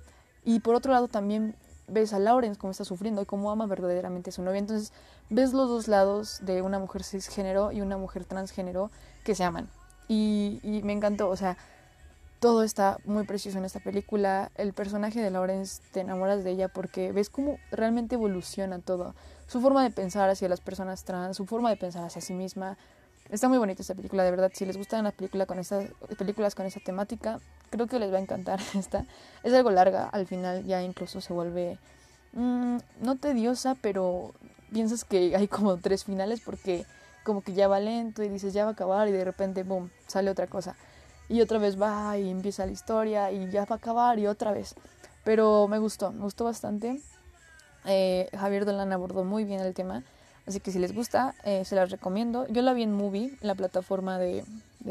Y 0.42 0.60
por 0.60 0.74
otro 0.74 0.92
lado 0.92 1.06
también 1.06 1.54
ves 1.86 2.14
a 2.14 2.18
Lawrence 2.18 2.58
cómo 2.58 2.70
está 2.70 2.86
sufriendo 2.86 3.20
y 3.20 3.26
cómo 3.26 3.50
ama 3.50 3.66
verdaderamente 3.66 4.30
a 4.30 4.32
su 4.32 4.42
novia. 4.42 4.58
Entonces 4.58 4.92
ves 5.28 5.52
los 5.52 5.68
dos 5.68 5.86
lados 5.86 6.38
de 6.42 6.62
una 6.62 6.78
mujer 6.78 7.04
cisgénero 7.04 7.72
y 7.72 7.82
una 7.82 7.98
mujer 7.98 8.24
transgénero 8.24 8.90
que 9.22 9.34
se 9.34 9.44
aman. 9.44 9.68
Y, 10.08 10.60
me 10.82 10.94
encantó, 10.94 11.28
o 11.28 11.36
sea, 11.36 11.58
todo 12.40 12.62
está 12.62 12.98
muy 13.04 13.24
precioso 13.24 13.58
en 13.58 13.66
esta 13.66 13.80
película. 13.80 14.50
El 14.54 14.72
personaje 14.72 15.20
de 15.20 15.30
Lawrence 15.30 15.82
te 15.92 16.00
enamoras 16.00 16.42
de 16.42 16.52
ella 16.52 16.68
porque 16.68 17.12
ves 17.12 17.28
cómo 17.28 17.58
realmente 17.70 18.14
evoluciona 18.14 18.78
todo 18.78 19.14
su 19.46 19.60
forma 19.60 19.82
de 19.82 19.90
pensar 19.90 20.30
hacia 20.30 20.48
las 20.48 20.60
personas 20.60 21.04
trans, 21.04 21.36
su 21.36 21.44
forma 21.46 21.70
de 21.70 21.76
pensar 21.76 22.04
hacia 22.04 22.22
sí 22.22 22.34
misma. 22.34 22.78
Está 23.30 23.48
muy 23.48 23.58
bonita 23.58 23.82
esta 23.82 23.94
película, 23.94 24.22
de 24.22 24.30
verdad. 24.30 24.52
Si 24.54 24.64
les 24.64 24.76
gustan 24.76 25.04
las 25.04 25.14
película 25.14 25.46
con 25.46 25.58
esta, 25.58 25.82
películas 26.16 26.54
con 26.54 26.66
esta 26.66 26.80
temática, 26.80 27.40
creo 27.70 27.86
que 27.86 27.98
les 27.98 28.12
va 28.12 28.18
a 28.18 28.20
encantar 28.20 28.60
esta. 28.74 29.04
Es 29.42 29.52
algo 29.52 29.70
larga, 29.70 30.08
al 30.08 30.26
final 30.26 30.64
ya 30.64 30.82
incluso 30.82 31.20
se 31.20 31.32
vuelve 31.32 31.78
mmm, 32.32 32.78
no 33.00 33.16
tediosa, 33.16 33.76
pero 33.80 34.32
piensas 34.72 35.04
que 35.04 35.34
hay 35.36 35.48
como 35.48 35.76
tres 35.78 36.04
finales 36.04 36.40
porque 36.44 36.86
como 37.24 37.42
que 37.42 37.54
ya 37.54 37.66
va 37.66 37.80
lento 37.80 38.22
y 38.22 38.28
dices 38.28 38.52
ya 38.52 38.64
va 38.64 38.70
a 38.70 38.72
acabar 38.74 39.08
y 39.08 39.12
de 39.12 39.24
repente, 39.24 39.64
boom, 39.64 39.90
sale 40.06 40.30
otra 40.30 40.46
cosa. 40.46 40.76
Y 41.28 41.40
otra 41.40 41.58
vez 41.58 41.80
va 41.80 42.16
y 42.18 42.30
empieza 42.30 42.64
la 42.66 42.70
historia 42.70 43.32
y 43.32 43.50
ya 43.50 43.64
va 43.64 43.74
a 43.74 43.78
acabar 43.78 44.20
y 44.20 44.28
otra 44.28 44.52
vez. 44.52 44.76
Pero 45.24 45.66
me 45.66 45.78
gustó, 45.78 46.12
me 46.12 46.20
gustó 46.20 46.44
bastante. 46.44 47.02
Eh, 47.84 48.28
Javier 48.38 48.64
Dolan 48.64 48.92
abordó 48.92 49.24
muy 49.24 49.42
bien 49.42 49.60
el 49.60 49.74
tema, 49.74 50.04
así 50.46 50.60
que 50.60 50.70
si 50.70 50.78
les 50.78 50.94
gusta, 50.94 51.34
eh, 51.44 51.64
se 51.64 51.74
las 51.74 51.90
recomiendo. 51.90 52.46
Yo 52.48 52.62
la 52.62 52.72
vi 52.72 52.82
en 52.82 52.92
Movie, 52.92 53.36
la 53.40 53.54
plataforma 53.54 54.18
de, 54.18 54.44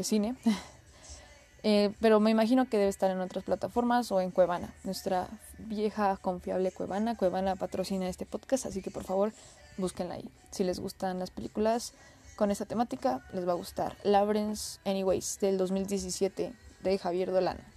cine, 0.04 0.36
eh, 1.64 1.94
pero 2.02 2.20
me 2.20 2.32
imagino 2.32 2.70
que 2.70 2.78
debe 2.78 2.90
estar 2.90 3.10
en 3.12 3.20
otras 3.20 3.44
plataformas 3.44 4.12
o 4.12 4.22
en 4.22 4.32
Cuevana, 4.32 4.74
nuestra 4.84 5.28
vieja 5.58 6.18
confiable 6.18 6.72
Cuevana. 6.72 7.16
Cuevana 7.16 7.56
patrocina 7.56 8.08
este 8.08 8.26
podcast, 8.26 8.66
así 8.66 8.82
que 8.82 8.92
por 8.92 9.04
favor 9.04 9.34
búsquenla 9.78 10.16
ahí. 10.16 10.30
Si 10.52 10.64
les 10.64 10.80
gustan 10.80 11.20
las 11.20 11.32
películas 11.32 11.94
con 12.36 12.52
esa 12.52 12.66
temática, 12.66 13.26
les 13.34 13.48
va 13.48 13.54
a 13.54 13.56
gustar. 13.56 13.96
Lawrence 14.04 14.80
Anyways, 14.86 15.40
del 15.40 15.58
2017, 15.58 16.54
de 16.84 16.98
Javier 16.98 17.32
Dolan. 17.32 17.75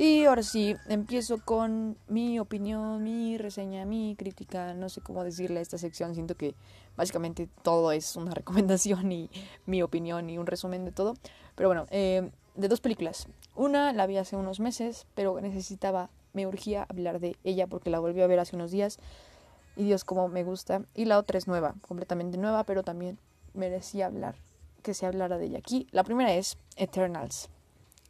Y 0.00 0.26
ahora 0.26 0.44
sí, 0.44 0.76
empiezo 0.88 1.44
con 1.44 1.96
mi 2.06 2.38
opinión, 2.38 3.02
mi 3.02 3.36
reseña, 3.36 3.84
mi 3.84 4.14
crítica, 4.16 4.72
no 4.72 4.88
sé 4.88 5.00
cómo 5.00 5.24
decirle 5.24 5.58
a 5.58 5.62
esta 5.62 5.76
sección, 5.76 6.14
siento 6.14 6.36
que 6.36 6.54
básicamente 6.96 7.48
todo 7.64 7.90
es 7.90 8.14
una 8.14 8.30
recomendación 8.34 9.10
y 9.10 9.28
mi 9.66 9.82
opinión 9.82 10.30
y 10.30 10.38
un 10.38 10.46
resumen 10.46 10.84
de 10.84 10.92
todo. 10.92 11.14
Pero 11.56 11.68
bueno, 11.68 11.86
eh, 11.90 12.30
de 12.54 12.68
dos 12.68 12.80
películas. 12.80 13.26
Una 13.56 13.92
la 13.92 14.06
vi 14.06 14.18
hace 14.18 14.36
unos 14.36 14.60
meses, 14.60 15.08
pero 15.16 15.40
necesitaba, 15.40 16.10
me 16.32 16.46
urgía 16.46 16.86
hablar 16.88 17.18
de 17.18 17.36
ella 17.42 17.66
porque 17.66 17.90
la 17.90 17.98
volví 17.98 18.22
a 18.22 18.28
ver 18.28 18.38
hace 18.38 18.54
unos 18.54 18.70
días. 18.70 19.00
Y 19.74 19.82
Dios, 19.82 20.04
como 20.04 20.28
me 20.28 20.44
gusta. 20.44 20.84
Y 20.94 21.06
la 21.06 21.18
otra 21.18 21.38
es 21.38 21.48
nueva, 21.48 21.74
completamente 21.80 22.38
nueva, 22.38 22.62
pero 22.62 22.84
también 22.84 23.18
merecía 23.52 24.06
hablar, 24.06 24.36
que 24.84 24.94
se 24.94 25.06
hablara 25.06 25.38
de 25.38 25.46
ella 25.46 25.58
aquí. 25.58 25.88
La 25.90 26.04
primera 26.04 26.32
es 26.34 26.56
Eternals, 26.76 27.48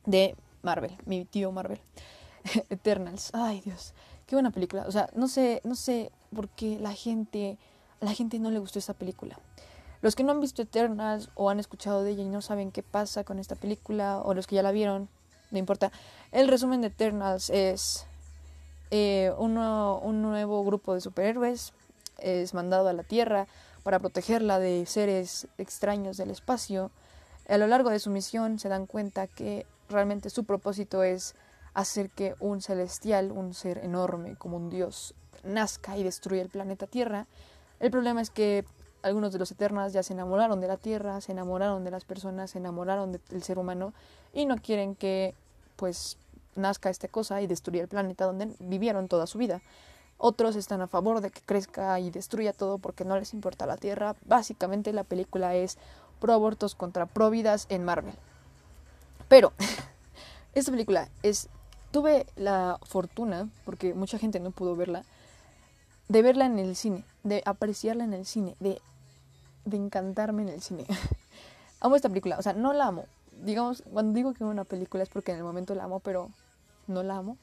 de 0.04 0.36
Marvel, 0.62 0.96
mi 1.06 1.24
tío 1.24 1.52
Marvel. 1.52 1.80
Eternals, 2.70 3.30
ay 3.34 3.60
Dios, 3.60 3.94
qué 4.26 4.36
buena 4.36 4.50
película. 4.50 4.84
O 4.86 4.92
sea, 4.92 5.10
no 5.14 5.28
sé, 5.28 5.60
no 5.64 5.74
sé 5.74 6.12
por 6.34 6.48
qué 6.48 6.78
la 6.78 6.92
gente, 6.92 7.58
la 8.00 8.12
gente 8.12 8.38
no 8.38 8.50
le 8.50 8.58
gustó 8.58 8.78
esta 8.78 8.94
película. 8.94 9.38
Los 10.00 10.14
que 10.14 10.22
no 10.22 10.32
han 10.32 10.40
visto 10.40 10.62
Eternals 10.62 11.30
o 11.34 11.50
han 11.50 11.58
escuchado 11.58 12.04
de 12.04 12.12
ella 12.12 12.22
y 12.22 12.28
no 12.28 12.40
saben 12.40 12.70
qué 12.70 12.82
pasa 12.82 13.24
con 13.24 13.38
esta 13.38 13.56
película, 13.56 14.20
o 14.20 14.32
los 14.32 14.46
que 14.46 14.54
ya 14.54 14.62
la 14.62 14.70
vieron, 14.70 15.08
no 15.50 15.58
importa. 15.58 15.90
El 16.30 16.46
resumen 16.46 16.80
de 16.80 16.86
Eternals 16.88 17.50
es 17.50 18.06
eh, 18.90 19.32
un 19.38 19.54
nuevo 20.22 20.64
grupo 20.64 20.94
de 20.94 21.00
superhéroes 21.00 21.72
es 22.18 22.54
mandado 22.54 22.88
a 22.88 22.92
la 22.92 23.02
Tierra 23.02 23.46
para 23.82 23.98
protegerla 23.98 24.58
de 24.58 24.84
seres 24.86 25.46
extraños 25.56 26.16
del 26.16 26.30
espacio. 26.30 26.90
A 27.48 27.56
lo 27.56 27.66
largo 27.66 27.90
de 27.90 27.98
su 27.98 28.10
misión 28.10 28.58
se 28.58 28.68
dan 28.68 28.86
cuenta 28.86 29.26
que 29.26 29.66
realmente 29.88 30.30
su 30.30 30.44
propósito 30.44 31.02
es 31.02 31.34
hacer 31.74 32.10
que 32.10 32.34
un 32.40 32.60
celestial, 32.60 33.32
un 33.32 33.54
ser 33.54 33.78
enorme 33.78 34.36
como 34.36 34.56
un 34.56 34.70
dios, 34.70 35.14
nazca 35.44 35.96
y 35.96 36.02
destruya 36.02 36.42
el 36.42 36.48
planeta 36.48 36.86
Tierra. 36.86 37.26
El 37.80 37.90
problema 37.90 38.20
es 38.20 38.30
que 38.30 38.64
algunos 39.02 39.32
de 39.32 39.38
los 39.38 39.50
Eternas 39.52 39.92
ya 39.92 40.02
se 40.02 40.12
enamoraron 40.12 40.60
de 40.60 40.68
la 40.68 40.76
Tierra, 40.76 41.20
se 41.20 41.32
enamoraron 41.32 41.84
de 41.84 41.90
las 41.90 42.04
personas, 42.04 42.50
se 42.50 42.58
enamoraron 42.58 43.12
del 43.12 43.42
ser 43.42 43.58
humano 43.58 43.92
y 44.32 44.46
no 44.46 44.56
quieren 44.56 44.94
que 44.94 45.34
pues 45.76 46.18
nazca 46.56 46.90
esta 46.90 47.08
cosa 47.08 47.40
y 47.40 47.46
destruya 47.46 47.82
el 47.82 47.88
planeta 47.88 48.26
donde 48.26 48.54
vivieron 48.58 49.08
toda 49.08 49.26
su 49.26 49.38
vida. 49.38 49.62
Otros 50.16 50.56
están 50.56 50.80
a 50.80 50.88
favor 50.88 51.20
de 51.20 51.30
que 51.30 51.40
crezca 51.42 52.00
y 52.00 52.10
destruya 52.10 52.52
todo 52.52 52.78
porque 52.78 53.04
no 53.04 53.16
les 53.16 53.32
importa 53.32 53.66
la 53.66 53.76
Tierra. 53.76 54.16
Básicamente 54.26 54.92
la 54.92 55.04
película 55.04 55.54
es 55.54 55.78
pro 56.18 56.32
abortos 56.32 56.74
contra 56.74 57.06
pro 57.06 57.30
vidas 57.30 57.66
en 57.68 57.84
Marvel. 57.84 58.14
Pero 59.28 59.52
esta 60.54 60.70
película 60.70 61.08
es 61.22 61.48
tuve 61.90 62.26
la 62.36 62.78
fortuna 62.82 63.48
porque 63.64 63.94
mucha 63.94 64.18
gente 64.18 64.40
no 64.40 64.50
pudo 64.50 64.76
verla 64.76 65.04
de 66.08 66.22
verla 66.22 66.46
en 66.46 66.58
el 66.58 66.74
cine, 66.74 67.04
de 67.22 67.42
apreciarla 67.44 68.04
en 68.04 68.14
el 68.14 68.24
cine, 68.24 68.56
de, 68.60 68.80
de 69.64 69.76
encantarme 69.76 70.42
en 70.42 70.48
el 70.48 70.62
cine. 70.62 70.86
amo 71.80 71.96
esta 71.96 72.08
película, 72.08 72.38
o 72.38 72.42
sea, 72.42 72.54
no 72.54 72.72
la 72.72 72.86
amo. 72.86 73.04
Digamos, 73.44 73.82
cuando 73.92 74.14
digo 74.14 74.34
que 74.34 74.42
una 74.42 74.64
película 74.64 75.02
es 75.02 75.08
porque 75.10 75.32
en 75.32 75.38
el 75.38 75.44
momento 75.44 75.74
la 75.74 75.84
amo, 75.84 76.00
pero 76.00 76.30
no 76.86 77.02
la 77.02 77.16
amo. 77.16 77.36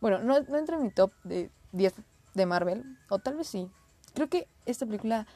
Bueno, 0.00 0.18
no, 0.18 0.40
no 0.40 0.58
entra 0.58 0.76
en 0.76 0.82
mi 0.82 0.90
top 0.90 1.12
de 1.22 1.50
10 1.70 1.94
de 2.34 2.46
Marvel, 2.46 2.98
o 3.08 3.18
tal 3.20 3.36
vez 3.36 3.46
sí. 3.46 3.70
Creo 4.14 4.28
que 4.28 4.48
esta 4.66 4.84
película 4.84 5.26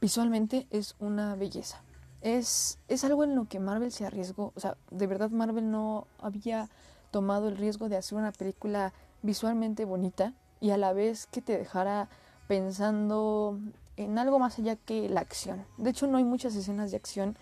visualmente 0.00 0.66
es 0.70 0.96
una 0.98 1.36
belleza. 1.36 1.80
Es, 2.22 2.78
es 2.88 3.04
algo 3.04 3.24
en 3.24 3.34
lo 3.34 3.46
que 3.46 3.58
Marvel 3.58 3.92
se 3.92 4.04
arriesgó. 4.04 4.52
O 4.54 4.60
sea, 4.60 4.76
de 4.90 5.06
verdad 5.06 5.30
Marvel 5.30 5.70
no 5.70 6.06
había 6.18 6.68
tomado 7.10 7.48
el 7.48 7.56
riesgo 7.56 7.88
de 7.88 7.96
hacer 7.96 8.18
una 8.18 8.32
película 8.32 8.92
visualmente 9.22 9.84
bonita 9.84 10.34
y 10.60 10.70
a 10.70 10.76
la 10.76 10.92
vez 10.92 11.26
que 11.26 11.40
te 11.40 11.58
dejara 11.58 12.08
pensando 12.46 13.58
en 13.96 14.18
algo 14.18 14.38
más 14.38 14.58
allá 14.58 14.76
que 14.76 15.08
la 15.08 15.20
acción. 15.20 15.64
De 15.78 15.90
hecho, 15.90 16.06
no 16.06 16.18
hay 16.18 16.24
muchas 16.24 16.54
escenas 16.54 16.90
de 16.90 16.96
acción, 16.96 17.36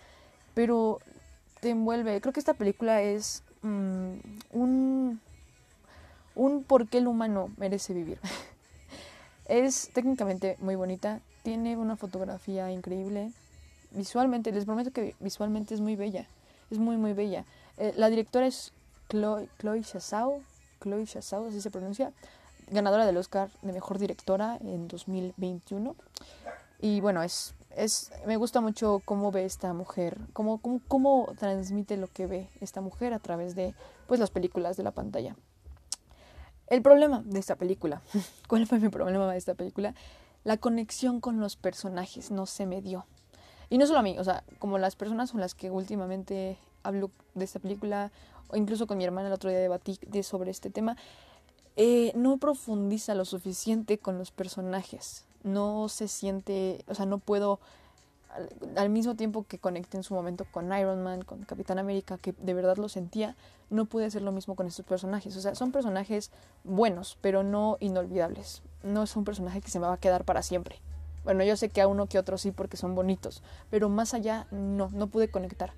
pero 0.53 0.99
te 1.61 1.69
envuelve. 1.69 2.19
Creo 2.21 2.33
que 2.33 2.39
esta 2.39 2.53
película 2.53 3.01
es 3.01 3.43
mm, 3.61 4.13
un, 4.51 5.21
un 6.35 6.63
por 6.63 6.87
qué 6.87 6.99
el 6.99 7.07
humano 7.07 7.49
merece 7.57 7.93
vivir. 7.93 8.19
es 9.45 9.89
técnicamente 9.93 10.57
muy 10.59 10.75
bonita, 10.75 11.21
tiene 11.43 11.77
una 11.77 11.95
fotografía 11.95 12.71
increíble. 12.71 13.31
Visualmente, 13.91 14.51
les 14.51 14.65
prometo 14.65 14.91
que 14.91 15.15
visualmente 15.19 15.73
es 15.73 15.81
muy 15.81 15.95
bella. 15.95 16.27
Es 16.69 16.77
muy, 16.77 16.97
muy 16.97 17.13
bella. 17.13 17.45
Eh, 17.77 17.93
la 17.95 18.09
directora 18.09 18.45
es 18.45 18.73
Chloe, 19.09 19.49
Chloe 19.59 19.81
Chloe 20.81 21.05
Chazao, 21.05 21.47
así 21.47 21.61
se 21.61 21.71
pronuncia 21.71 22.13
ganadora 22.71 23.05
del 23.05 23.17
Oscar 23.17 23.49
de 23.61 23.73
Mejor 23.73 23.99
Directora 23.99 24.57
en 24.61 24.87
2021. 24.87 25.95
Y 26.79 27.01
bueno, 27.01 27.23
es, 27.23 27.55
es, 27.75 28.11
me 28.25 28.37
gusta 28.37 28.61
mucho 28.61 29.01
cómo 29.05 29.31
ve 29.31 29.45
esta 29.45 29.73
mujer, 29.73 30.17
cómo, 30.33 30.59
cómo, 30.59 30.81
cómo 30.87 31.33
transmite 31.37 31.97
lo 31.97 32.07
que 32.07 32.27
ve 32.27 32.49
esta 32.61 32.81
mujer 32.81 33.13
a 33.13 33.19
través 33.19 33.55
de 33.55 33.73
pues, 34.07 34.19
las 34.19 34.31
películas 34.31 34.77
de 34.77 34.83
la 34.83 34.91
pantalla. 34.91 35.35
El 36.67 36.81
problema 36.81 37.23
de 37.25 37.39
esta 37.39 37.55
película, 37.55 38.01
¿cuál 38.47 38.67
fue 38.67 38.79
mi 38.79 38.89
problema 38.89 39.31
de 39.31 39.37
esta 39.37 39.55
película? 39.55 39.95
La 40.43 40.57
conexión 40.57 41.19
con 41.19 41.39
los 41.39 41.55
personajes 41.55 42.31
no 42.31 42.45
se 42.45 42.65
me 42.65 42.81
dio. 42.81 43.05
Y 43.69 43.77
no 43.77 43.85
solo 43.85 43.99
a 43.99 44.03
mí, 44.03 44.17
o 44.17 44.23
sea, 44.23 44.43
como 44.57 44.77
las 44.77 44.95
personas 44.95 45.31
con 45.31 45.41
las 45.41 45.55
que 45.55 45.69
últimamente 45.69 46.57
hablo 46.83 47.11
de 47.35 47.45
esta 47.45 47.59
película, 47.59 48.11
o 48.47 48.57
incluso 48.57 48.87
con 48.87 48.97
mi 48.97 49.05
hermana 49.05 49.27
el 49.27 49.33
otro 49.33 49.49
día 49.49 49.59
debatí 49.59 49.99
de 50.07 50.23
sobre 50.23 50.51
este 50.51 50.69
tema, 50.69 50.97
eh, 51.75 52.11
no 52.15 52.37
profundiza 52.37 53.15
lo 53.15 53.25
suficiente 53.25 53.97
con 53.99 54.17
los 54.17 54.31
personajes. 54.31 55.25
No 55.43 55.87
se 55.87 56.07
siente, 56.07 56.83
o 56.87 56.95
sea, 56.95 57.05
no 57.05 57.19
puedo 57.19 57.59
al, 58.75 58.89
mismo 58.89 59.15
tiempo 59.15 59.45
que 59.47 59.59
conecté 59.59 59.97
en 59.97 60.03
su 60.03 60.13
momento 60.13 60.45
con 60.51 60.71
Iron 60.77 61.03
Man, 61.03 61.23
con 61.23 61.43
Capitán 61.43 61.79
América, 61.79 62.17
que 62.17 62.33
de 62.33 62.53
verdad 62.53 62.77
lo 62.77 62.89
sentía, 62.89 63.35
no 63.69 63.85
pude 63.85 64.05
hacer 64.05 64.21
lo 64.21 64.31
mismo 64.31 64.55
con 64.55 64.67
estos 64.67 64.85
personajes. 64.85 65.35
O 65.35 65.41
sea, 65.41 65.55
son 65.55 65.71
personajes 65.71 66.31
buenos, 66.63 67.17
pero 67.21 67.43
no 67.43 67.77
inolvidables. 67.79 68.61
No 68.83 69.03
es 69.03 69.15
un 69.15 69.23
personaje 69.23 69.61
que 69.61 69.71
se 69.71 69.79
me 69.79 69.87
va 69.87 69.93
a 69.93 69.99
quedar 69.99 70.25
para 70.25 70.43
siempre. 70.43 70.81
Bueno, 71.23 71.43
yo 71.43 71.55
sé 71.57 71.69
que 71.69 71.81
a 71.81 71.87
uno 71.87 72.07
que 72.07 72.19
otro 72.19 72.37
sí 72.37 72.51
porque 72.51 72.77
son 72.77 72.95
bonitos, 72.95 73.43
pero 73.69 73.89
más 73.89 74.13
allá 74.13 74.47
no, 74.51 74.89
no 74.91 75.07
pude 75.07 75.29
conectar. 75.29 75.73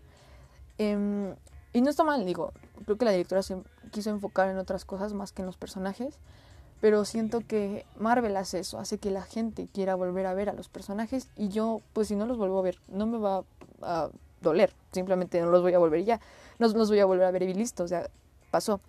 Eh, 0.78 1.36
y 1.74 1.82
no 1.82 1.90
está 1.90 2.04
mal, 2.04 2.26
digo, 2.26 2.52
creo 2.86 2.98
que 2.98 3.06
la 3.06 3.12
directora 3.12 3.44
se 3.44 3.58
quiso 3.92 4.10
enfocar 4.10 4.50
en 4.50 4.58
otras 4.58 4.84
cosas 4.84 5.14
más 5.14 5.32
que 5.32 5.42
en 5.42 5.46
los 5.46 5.56
personajes, 5.56 6.20
pero 6.82 7.06
siento 7.06 7.42
que 7.42 7.86
Marvel 7.98 8.36
hace 8.36 8.60
eso, 8.60 8.78
hace 8.78 8.98
que 8.98 9.10
la 9.10 9.22
gente 9.22 9.70
quiera 9.72 9.96
volver 9.96 10.26
a 10.26 10.34
ver 10.34 10.50
a 10.50 10.54
los 10.54 10.68
personajes 10.68 11.30
y 11.38 11.48
yo, 11.48 11.82
pues 11.94 12.10
si 12.10 12.16
no 12.16 12.26
los 12.26 12.38
vuelvo 12.38 12.60
a 12.60 12.64
ver, 12.64 12.80
no 12.90 13.06
me 13.06 13.20
va 13.20 13.44
a 13.82 14.10
doler, 14.42 14.74
simplemente 14.92 15.40
no 15.40 15.50
los 15.50 15.62
voy 15.62 15.74
a 15.74 15.80
volver 15.80 16.04
ya, 16.04 16.20
no 16.60 16.68
los 16.68 16.90
voy 16.90 17.00
a 17.00 17.06
volver 17.06 17.26
a 17.26 17.32
ver 17.32 17.44
y 17.44 17.54
listo, 17.54 17.84
o 17.84 17.88
sea, 17.88 18.10
pasó. 18.50 18.82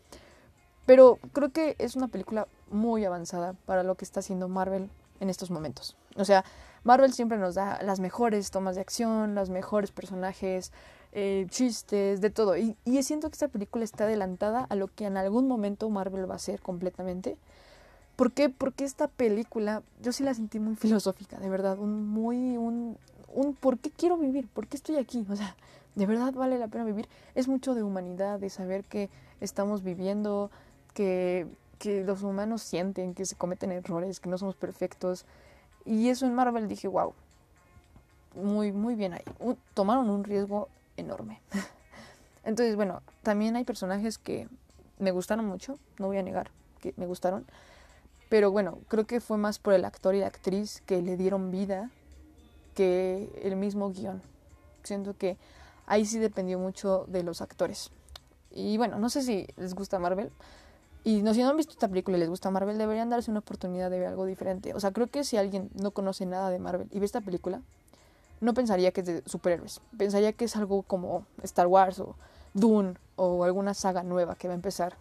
Pero 0.85 1.21
creo 1.33 1.51
que 1.51 1.77
es 1.79 1.95
una 1.95 2.09
película 2.09 2.49
muy 2.71 3.05
avanzada 3.05 3.53
para 3.67 3.85
lo 3.85 3.95
que 3.95 4.05
está 4.05 4.21
haciendo 4.21 4.49
Marvel 4.49 4.91
en 5.21 5.31
estos 5.31 5.53
momentos. 5.53 5.97
O 6.17 6.25
sea, 6.25 6.45
Marvel 6.85 7.13
siempre 7.13 7.39
nos 7.39 7.55
da 7.55 7.83
las 7.83 8.01
mejores 8.01 8.51
tomas 8.51 8.75
de 8.75 8.81
acción, 8.81 9.35
los 9.35 9.51
mejores 9.51 9.91
personajes, 9.91 10.73
eh, 11.13 11.47
chistes, 11.51 12.21
de 12.21 12.31
todo. 12.31 12.57
Y, 12.57 12.77
y 12.85 13.03
siento 13.03 13.29
que 13.29 13.35
esta 13.35 13.49
película 13.49 13.85
está 13.85 14.05
adelantada 14.05 14.67
a 14.69 14.75
lo 14.75 14.89
que 14.89 15.07
en 15.07 15.17
algún 15.17 15.47
momento 15.47 15.89
Marvel 15.91 16.29
va 16.29 16.35
a 16.35 16.37
hacer 16.37 16.61
completamente. 16.61 17.37
¿Por 18.17 18.33
qué? 18.33 18.49
Porque 18.49 18.85
esta 18.85 19.09
película 19.09 19.83
yo 20.01 20.13
sí 20.13 20.23
la 20.23 20.35
sentí 20.35 20.59
muy 20.61 20.77
filosófica, 20.77 21.39
de 21.39 21.49
verdad, 21.49 21.79
un 21.79 22.09
muy 22.09 22.57
un 22.57 22.99
un 23.35 23.55
por 23.55 23.79
qué 23.79 23.91
quiero 23.91 24.19
vivir, 24.19 24.47
por 24.49 24.67
qué 24.67 24.77
estoy 24.77 24.97
aquí, 24.97 25.25
o 25.31 25.37
sea, 25.37 25.57
de 25.95 26.05
verdad 26.07 26.35
vale 26.35 26.59
la 26.59 26.69
pena 26.69 26.85
vivir. 26.85 27.09
Es 27.35 27.49
mucho 27.49 27.75
de 27.75 27.83
humanidad, 27.83 28.39
de 28.39 28.51
saber 28.51 28.85
que 28.85 29.09
estamos 29.41 29.83
viviendo, 29.83 30.51
que 30.95 31.47
que 31.83 32.05
los 32.05 32.23
humanos 32.23 32.63
sienten, 32.63 33.13
que 33.13 33.27
se 33.27 33.35
cometen 33.35 33.73
errores, 33.73 34.21
que 34.21 34.29
no 34.29 34.39
somos 34.39 34.55
perfectos. 34.55 35.27
Y 35.85 36.09
eso 36.09 36.27
en 36.27 36.35
Marvel 36.35 36.69
dije, 36.69 36.89
wow, 36.89 37.15
muy, 38.35 38.73
muy 38.73 38.95
bien 38.95 39.15
ahí. 39.15 39.25
tomaron 39.75 40.11
un 40.11 40.25
riesgo 40.25 40.69
enorme. 40.97 41.41
Entonces, 42.45 42.77
bueno, 42.77 43.03
también 43.23 43.57
hay 43.57 43.65
personajes 43.65 44.19
que 44.19 44.49
me 44.99 45.11
gustaron 45.11 45.47
mucho, 45.47 45.79
no 45.99 46.07
voy 46.07 46.19
a 46.19 46.23
negar 46.23 46.51
que 46.81 46.95
me 46.97 47.07
gustaron, 47.07 47.47
pero 48.29 48.51
bueno, 48.51 48.79
creo 48.89 49.07
que 49.07 49.21
fue 49.21 49.39
más 49.39 49.59
por 49.59 49.75
el 49.75 49.85
actor 49.85 50.15
y 50.15 50.21
la 50.21 50.27
actriz 50.27 50.83
que 50.87 51.03
le 51.03 51.17
dieron 51.17 51.51
vida 51.51 51.91
que 52.75 53.31
el 53.43 53.57
mismo 53.57 53.91
guion. 53.91 54.23
Siento 54.83 55.17
que 55.17 55.37
ahí 55.87 56.07
sí 56.07 56.19
dependió 56.19 56.59
mucho 56.59 57.05
de 57.09 57.23
los 57.23 57.41
actores. 57.41 57.91
Y 58.51 58.77
bueno, 58.79 58.99
no 58.99 59.11
sé 59.11 59.23
si 59.23 59.47
les 59.57 59.75
gusta 59.75 59.99
Marvel. 59.99 60.31
Y 61.05 61.23
no, 61.23 61.35
si 61.35 61.43
no 61.43 61.51
han 61.51 61.57
visto 61.57 61.73
esta 61.73 61.89
película 61.89 62.17
y 62.17 62.21
les 62.21 62.29
gusta 62.29 62.51
Marvel, 62.51 62.79
deberían 62.79 63.11
darse 63.11 63.31
una 63.31 63.41
oportunidad 63.41 63.91
de 63.91 63.99
ver 63.99 64.09
algo 64.09 64.25
diferente. 64.25 64.73
O 64.75 64.81
sea, 64.81 64.93
creo 64.93 65.09
que 65.09 65.25
si 65.25 65.37
alguien 65.37 65.69
no 65.75 65.91
conoce 65.91 66.27
nada 66.27 66.51
de 66.51 66.59
Marvel 66.59 66.89
y 66.93 67.01
ve 67.01 67.07
esta 67.07 67.21
película, 67.21 67.61
no 68.41 68.55
pensaría 68.55 68.93
que 68.93 69.01
es 69.01 69.07
de 69.07 69.23
superhéroes. 69.27 69.81
Pensaría 69.97 70.33
que 70.33 70.45
es 70.45 70.57
algo 70.57 70.83
como 70.83 71.27
Star 71.43 71.67
Wars 71.67 71.99
o 71.99 72.15
Dune 72.55 72.95
o 73.17 73.45
alguna 73.45 73.75
saga 73.75 74.03
nueva 74.03 74.37
que 74.37 74.49
va 74.49 74.55
a 74.55 74.57
empezar. 74.57 74.97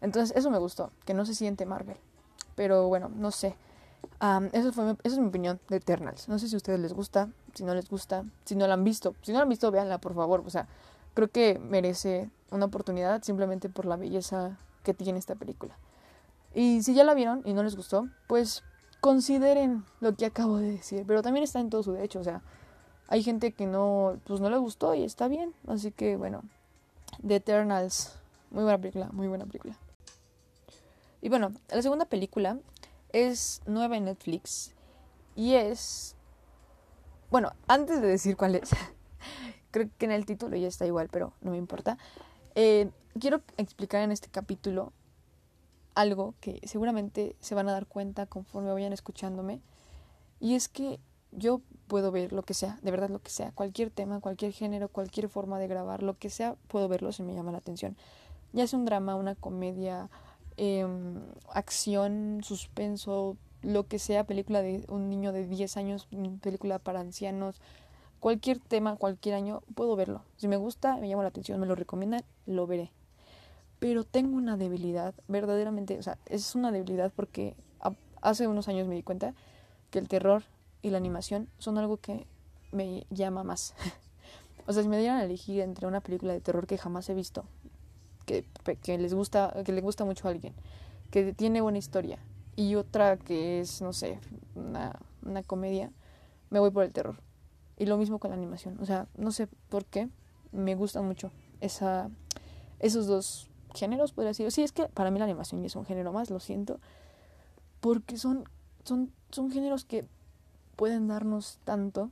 Entonces, 0.00 0.36
eso 0.36 0.50
me 0.50 0.58
gustó, 0.58 0.90
que 1.04 1.14
no 1.14 1.26
se 1.26 1.34
siente 1.34 1.66
Marvel. 1.66 1.96
Pero 2.56 2.88
bueno, 2.88 3.10
no 3.14 3.30
sé. 3.30 3.56
eso 4.52 4.72
fue 4.72 4.96
esa 5.02 5.14
es 5.14 5.18
mi 5.18 5.28
opinión 5.28 5.60
de 5.68 5.76
Eternals. 5.76 6.28
No 6.28 6.38
sé 6.38 6.48
si 6.48 6.54
a 6.54 6.58
ustedes 6.58 6.80
les 6.80 6.92
gusta, 6.92 7.28
si 7.54 7.64
no 7.64 7.74
les 7.74 7.88
gusta, 7.88 8.24
si 8.44 8.54
no 8.54 8.66
la 8.66 8.74
han 8.74 8.84
visto. 8.84 9.14
Si 9.22 9.32
no 9.32 9.38
la 9.38 9.42
han 9.42 9.48
visto, 9.48 9.70
véanla, 9.70 9.98
por 9.98 10.14
favor. 10.14 10.42
O 10.46 10.50
sea, 10.50 10.68
creo 11.14 11.28
que 11.28 11.58
merece 11.58 12.30
una 12.50 12.66
oportunidad 12.66 13.22
simplemente 13.22 13.68
por 13.68 13.86
la 13.86 13.96
belleza 13.96 14.58
que 14.84 14.94
tiene 14.94 15.18
esta 15.18 15.34
película. 15.34 15.76
Y 16.54 16.82
si 16.82 16.94
ya 16.94 17.02
la 17.02 17.14
vieron 17.14 17.42
y 17.44 17.52
no 17.52 17.64
les 17.64 17.74
gustó, 17.74 18.08
pues 18.28 18.62
consideren 19.00 19.84
lo 20.00 20.14
que 20.14 20.24
acabo 20.24 20.58
de 20.58 20.72
decir, 20.72 21.04
pero 21.06 21.20
también 21.20 21.44
está 21.44 21.60
en 21.60 21.68
todo 21.68 21.82
su 21.82 21.92
derecho, 21.92 22.20
o 22.20 22.24
sea, 22.24 22.42
hay 23.08 23.22
gente 23.22 23.52
que 23.52 23.66
no, 23.66 24.18
pues 24.24 24.40
no 24.40 24.48
le 24.48 24.56
gustó 24.56 24.94
y 24.94 25.02
está 25.02 25.28
bien, 25.28 25.52
así 25.66 25.90
que 25.90 26.16
bueno, 26.16 26.42
The 27.26 27.36
Eternals, 27.36 28.16
muy 28.50 28.62
buena 28.62 28.78
película, 28.78 29.08
muy 29.12 29.28
buena 29.28 29.44
película. 29.44 29.76
Y 31.20 31.28
bueno, 31.28 31.52
la 31.68 31.82
segunda 31.82 32.06
película 32.06 32.58
es 33.12 33.60
nueva 33.66 33.96
en 33.96 34.06
Netflix 34.06 34.72
y 35.36 35.54
es, 35.54 36.16
bueno, 37.30 37.52
antes 37.66 38.00
de 38.00 38.08
decir 38.08 38.36
cuál 38.36 38.54
es, 38.54 38.70
creo 39.70 39.88
que 39.98 40.06
en 40.06 40.12
el 40.12 40.24
título 40.24 40.56
ya 40.56 40.68
está 40.68 40.86
igual, 40.86 41.08
pero 41.10 41.32
no 41.40 41.50
me 41.50 41.56
importa. 41.56 41.98
Eh, 42.54 42.90
quiero 43.18 43.42
explicar 43.56 44.02
en 44.02 44.12
este 44.12 44.28
capítulo 44.28 44.92
algo 45.94 46.34
que 46.40 46.60
seguramente 46.64 47.36
se 47.40 47.54
van 47.54 47.68
a 47.68 47.72
dar 47.72 47.86
cuenta 47.86 48.26
conforme 48.26 48.72
vayan 48.72 48.92
escuchándome. 48.92 49.60
Y 50.40 50.54
es 50.54 50.68
que 50.68 51.00
yo 51.32 51.60
puedo 51.86 52.10
ver 52.10 52.32
lo 52.32 52.42
que 52.42 52.54
sea, 52.54 52.78
de 52.82 52.90
verdad 52.90 53.08
lo 53.10 53.20
que 53.20 53.30
sea, 53.30 53.52
cualquier 53.52 53.90
tema, 53.90 54.20
cualquier 54.20 54.52
género, 54.52 54.88
cualquier 54.88 55.28
forma 55.28 55.58
de 55.58 55.68
grabar, 55.68 56.02
lo 56.02 56.18
que 56.18 56.30
sea, 56.30 56.56
puedo 56.68 56.88
verlo 56.88 57.12
si 57.12 57.22
me 57.22 57.34
llama 57.34 57.52
la 57.52 57.58
atención. 57.58 57.96
Ya 58.52 58.66
sea 58.66 58.78
un 58.78 58.84
drama, 58.84 59.16
una 59.16 59.34
comedia, 59.34 60.10
em, 60.56 61.20
acción, 61.52 62.40
suspenso, 62.42 63.36
lo 63.62 63.86
que 63.86 63.98
sea, 63.98 64.24
película 64.24 64.62
de 64.62 64.84
un 64.88 65.08
niño 65.08 65.32
de 65.32 65.46
10 65.46 65.76
años, 65.76 66.08
película 66.40 66.78
para 66.78 67.00
ancianos, 67.00 67.60
cualquier 68.24 68.58
tema, 68.58 68.96
cualquier 68.96 69.34
año, 69.34 69.60
puedo 69.74 69.96
verlo. 69.96 70.22
Si 70.38 70.48
me 70.48 70.56
gusta, 70.56 70.96
me 70.96 71.10
llama 71.10 71.24
la 71.24 71.28
atención, 71.28 71.60
me 71.60 71.66
lo 71.66 71.74
recomiendan, 71.74 72.24
lo 72.46 72.66
veré. 72.66 72.90
Pero 73.80 74.02
tengo 74.02 74.38
una 74.38 74.56
debilidad, 74.56 75.12
verdaderamente, 75.28 75.98
o 75.98 76.02
sea, 76.02 76.16
es 76.24 76.54
una 76.54 76.72
debilidad 76.72 77.12
porque 77.14 77.54
hace 78.22 78.48
unos 78.48 78.66
años 78.66 78.88
me 78.88 78.94
di 78.94 79.02
cuenta 79.02 79.34
que 79.90 79.98
el 79.98 80.08
terror 80.08 80.42
y 80.80 80.88
la 80.88 80.96
animación 80.96 81.50
son 81.58 81.76
algo 81.76 81.98
que 81.98 82.26
me 82.72 83.04
llama 83.10 83.44
más. 83.44 83.74
o 84.66 84.72
sea, 84.72 84.82
si 84.82 84.88
me 84.88 84.96
dieran 84.96 85.18
a 85.18 85.24
elegir 85.24 85.60
entre 85.60 85.86
una 85.86 86.00
película 86.00 86.32
de 86.32 86.40
terror 86.40 86.66
que 86.66 86.78
jamás 86.78 87.10
he 87.10 87.14
visto, 87.14 87.44
que, 88.24 88.46
que 88.82 88.96
les 88.96 89.12
gusta, 89.12 89.54
que 89.66 89.72
le 89.72 89.82
gusta 89.82 90.06
mucho 90.06 90.28
a 90.28 90.30
alguien, 90.30 90.54
que 91.10 91.34
tiene 91.34 91.60
buena 91.60 91.76
historia, 91.76 92.18
y 92.56 92.76
otra 92.76 93.18
que 93.18 93.60
es, 93.60 93.82
no 93.82 93.92
sé, 93.92 94.18
una, 94.54 94.98
una 95.26 95.42
comedia, 95.42 95.90
me 96.48 96.58
voy 96.58 96.70
por 96.70 96.84
el 96.84 96.92
terror. 96.94 97.16
Y 97.76 97.86
lo 97.86 97.96
mismo 97.96 98.18
con 98.18 98.30
la 98.30 98.36
animación. 98.36 98.78
O 98.80 98.86
sea, 98.86 99.06
no 99.16 99.32
sé 99.32 99.48
por 99.68 99.84
qué 99.84 100.08
me 100.52 100.74
gusta 100.74 101.02
mucho 101.02 101.32
esa, 101.60 102.08
esos 102.78 103.06
dos 103.06 103.50
géneros, 103.74 104.12
podría 104.12 104.30
decir. 104.30 104.50
Sí, 104.52 104.62
es 104.62 104.72
que 104.72 104.88
para 104.88 105.10
mí 105.10 105.18
la 105.18 105.24
animación 105.24 105.64
es 105.64 105.76
un 105.76 105.84
género 105.84 106.12
más, 106.12 106.30
lo 106.30 106.40
siento. 106.40 106.78
Porque 107.80 108.16
son, 108.16 108.44
son, 108.84 109.12
son 109.30 109.50
géneros 109.50 109.84
que 109.84 110.06
pueden 110.76 111.08
darnos 111.08 111.58
tanto 111.64 112.10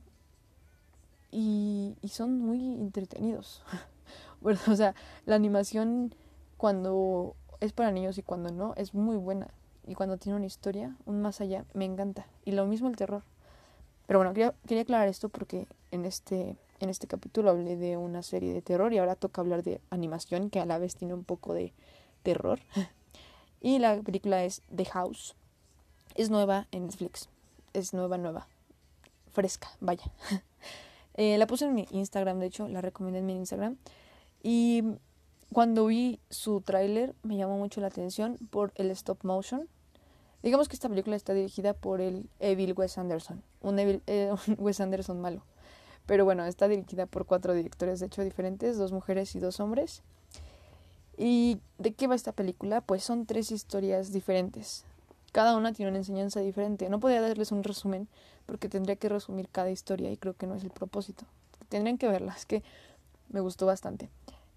y, 1.31 1.95
y 2.01 2.09
son 2.09 2.39
muy 2.39 2.73
entretenidos. 2.73 3.63
bueno, 4.41 4.59
o 4.67 4.75
sea, 4.75 4.93
la 5.25 5.35
animación 5.35 6.13
cuando 6.57 7.35
es 7.59 7.73
para 7.73 7.91
niños 7.91 8.17
y 8.17 8.23
cuando 8.23 8.51
no 8.51 8.73
es 8.75 8.93
muy 8.93 9.15
buena. 9.15 9.47
Y 9.85 9.95
cuando 9.95 10.17
tiene 10.17 10.37
una 10.37 10.45
historia, 10.45 10.95
un 11.05 11.21
más 11.21 11.41
allá, 11.41 11.65
me 11.73 11.85
encanta. 11.85 12.27
Y 12.45 12.51
lo 12.51 12.65
mismo 12.65 12.87
el 12.87 12.95
terror. 12.95 13.23
Pero 14.13 14.19
bueno, 14.19 14.33
quería, 14.35 14.53
quería 14.67 14.83
aclarar 14.83 15.07
esto 15.07 15.27
porque 15.27 15.65
en 15.89 16.05
este, 16.05 16.55
en 16.79 16.91
este 16.91 17.07
capítulo 17.07 17.49
hablé 17.49 17.77
de 17.77 17.97
una 17.97 18.21
serie 18.21 18.53
de 18.53 18.61
terror 18.61 18.93
y 18.93 18.99
ahora 18.99 19.15
toca 19.15 19.41
hablar 19.41 19.63
de 19.63 19.81
animación 19.89 20.51
que 20.51 20.59
a 20.59 20.67
la 20.67 20.77
vez 20.77 20.95
tiene 20.95 21.15
un 21.15 21.23
poco 21.23 21.55
de 21.55 21.73
terror. 22.21 22.59
y 23.59 23.79
la 23.79 23.99
película 24.03 24.43
es 24.43 24.61
The 24.75 24.85
House. 24.85 25.33
Es 26.13 26.29
nueva 26.29 26.67
en 26.69 26.85
Netflix. 26.85 27.27
Es 27.73 27.95
nueva, 27.95 28.19
nueva. 28.19 28.47
Fresca, 29.31 29.71
vaya. 29.79 30.05
eh, 31.15 31.39
la 31.39 31.47
puse 31.47 31.65
en 31.65 31.73
mi 31.73 31.87
Instagram, 31.89 32.37
de 32.37 32.45
hecho, 32.45 32.67
la 32.67 32.81
recomendé 32.81 33.17
en 33.17 33.25
mi 33.25 33.33
Instagram. 33.33 33.77
Y 34.43 34.83
cuando 35.51 35.87
vi 35.87 36.19
su 36.29 36.61
tráiler 36.61 37.15
me 37.23 37.35
llamó 37.35 37.57
mucho 37.57 37.81
la 37.81 37.87
atención 37.87 38.37
por 38.51 38.73
el 38.75 38.91
stop 38.91 39.23
motion 39.23 39.67
Digamos 40.43 40.67
que 40.67 40.75
esta 40.75 40.89
película 40.89 41.15
está 41.15 41.33
dirigida 41.33 41.73
por 41.73 42.01
el 42.01 42.29
Evil 42.39 42.73
Wes 42.73 42.97
Anderson, 42.97 43.41
un, 43.61 43.79
eh, 43.79 44.31
Wes 44.57 44.81
Anderson 44.81 45.21
malo. 45.21 45.41
Pero 46.05 46.25
bueno, 46.25 46.45
está 46.45 46.67
dirigida 46.67 47.05
por 47.05 47.25
cuatro 47.25 47.53
directores, 47.53 48.01
de 48.01 48.07
hecho 48.07 48.23
diferentes, 48.23 48.77
dos 48.77 48.91
mujeres 48.91 49.35
y 49.35 49.39
dos 49.39 49.61
hombres. 49.61 50.03
¿Y 51.17 51.59
de 51.77 51.93
qué 51.93 52.07
va 52.07 52.15
esta 52.15 52.33
película? 52.33 52.81
Pues 52.81 53.03
son 53.03 53.25
tres 53.25 53.51
historias 53.51 54.11
diferentes. 54.11 54.83
Cada 55.31 55.55
una 55.55 55.71
tiene 55.71 55.91
una 55.91 55.99
enseñanza 55.99 56.41
diferente. 56.41 56.89
No 56.89 56.99
podría 56.99 57.21
darles 57.21 57.53
un 57.53 57.63
resumen 57.63 58.09
porque 58.45 58.67
tendría 58.67 58.97
que 58.97 59.07
resumir 59.07 59.47
cada 59.49 59.71
historia 59.71 60.11
y 60.11 60.17
creo 60.17 60.33
que 60.35 60.45
no 60.45 60.55
es 60.55 60.63
el 60.63 60.71
propósito. 60.71 61.25
Tendrían 61.69 61.97
que 61.97 62.09
verla, 62.09 62.33
es 62.33 62.45
que 62.45 62.63
me 63.29 63.39
gustó 63.39 63.65
bastante. 63.65 64.09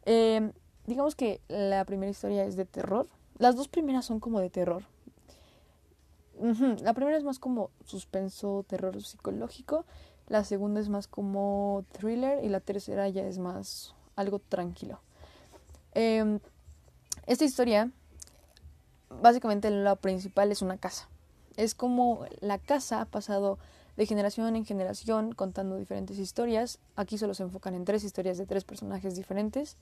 Eh, 0.05 0.51
digamos 0.87 1.15
que 1.15 1.41
la 1.49 1.85
primera 1.85 2.11
historia 2.11 2.45
es 2.45 2.57
de 2.57 2.65
terror. 2.65 3.07
Las 3.39 3.55
dos 3.55 3.69
primeras 3.69 4.05
son 4.05 4.19
como 4.19 4.41
de 4.41 4.51
terror, 4.51 4.83
la 6.83 6.95
primera 6.95 7.17
es 7.17 7.25
más 7.25 7.39
como 7.39 7.71
suspenso, 7.85 8.65
terror 8.69 9.03
psicológico. 9.03 9.85
La 10.29 10.45
segunda 10.45 10.81
es 10.81 10.89
más 10.89 11.07
como 11.07 11.85
thriller. 11.93 12.45
Y 12.45 12.49
la 12.49 12.61
tercera 12.61 13.09
ya 13.09 13.27
es 13.27 13.39
más 13.39 13.95
algo 14.17 14.39
tranquilo. 14.39 15.01
Em, 15.95 16.41
esta 17.27 17.45
historia, 17.45 17.91
básicamente 19.23 19.71
lo 19.71 19.97
principal 19.97 20.53
es 20.53 20.63
una 20.63 20.77
casa. 20.77 21.09
Es 21.57 21.75
como 21.75 22.27
la 22.41 22.59
casa 22.59 23.01
ha 23.01 23.07
pasado 23.07 23.59
de 23.97 24.05
generación 24.05 24.57
en 24.57 24.67
generación 24.67 25.33
contando 25.33 25.77
diferentes 25.77 26.19
historias. 26.19 26.79
Aquí 26.97 27.17
solo 27.17 27.35
se 27.35 27.45
enfocan 27.45 27.75
en 27.75 27.85
tres 27.85 28.05
historias 28.05 28.37
de 28.37 28.47
tres 28.47 28.65
personajes 28.65 29.17
diferentes. 29.17 29.77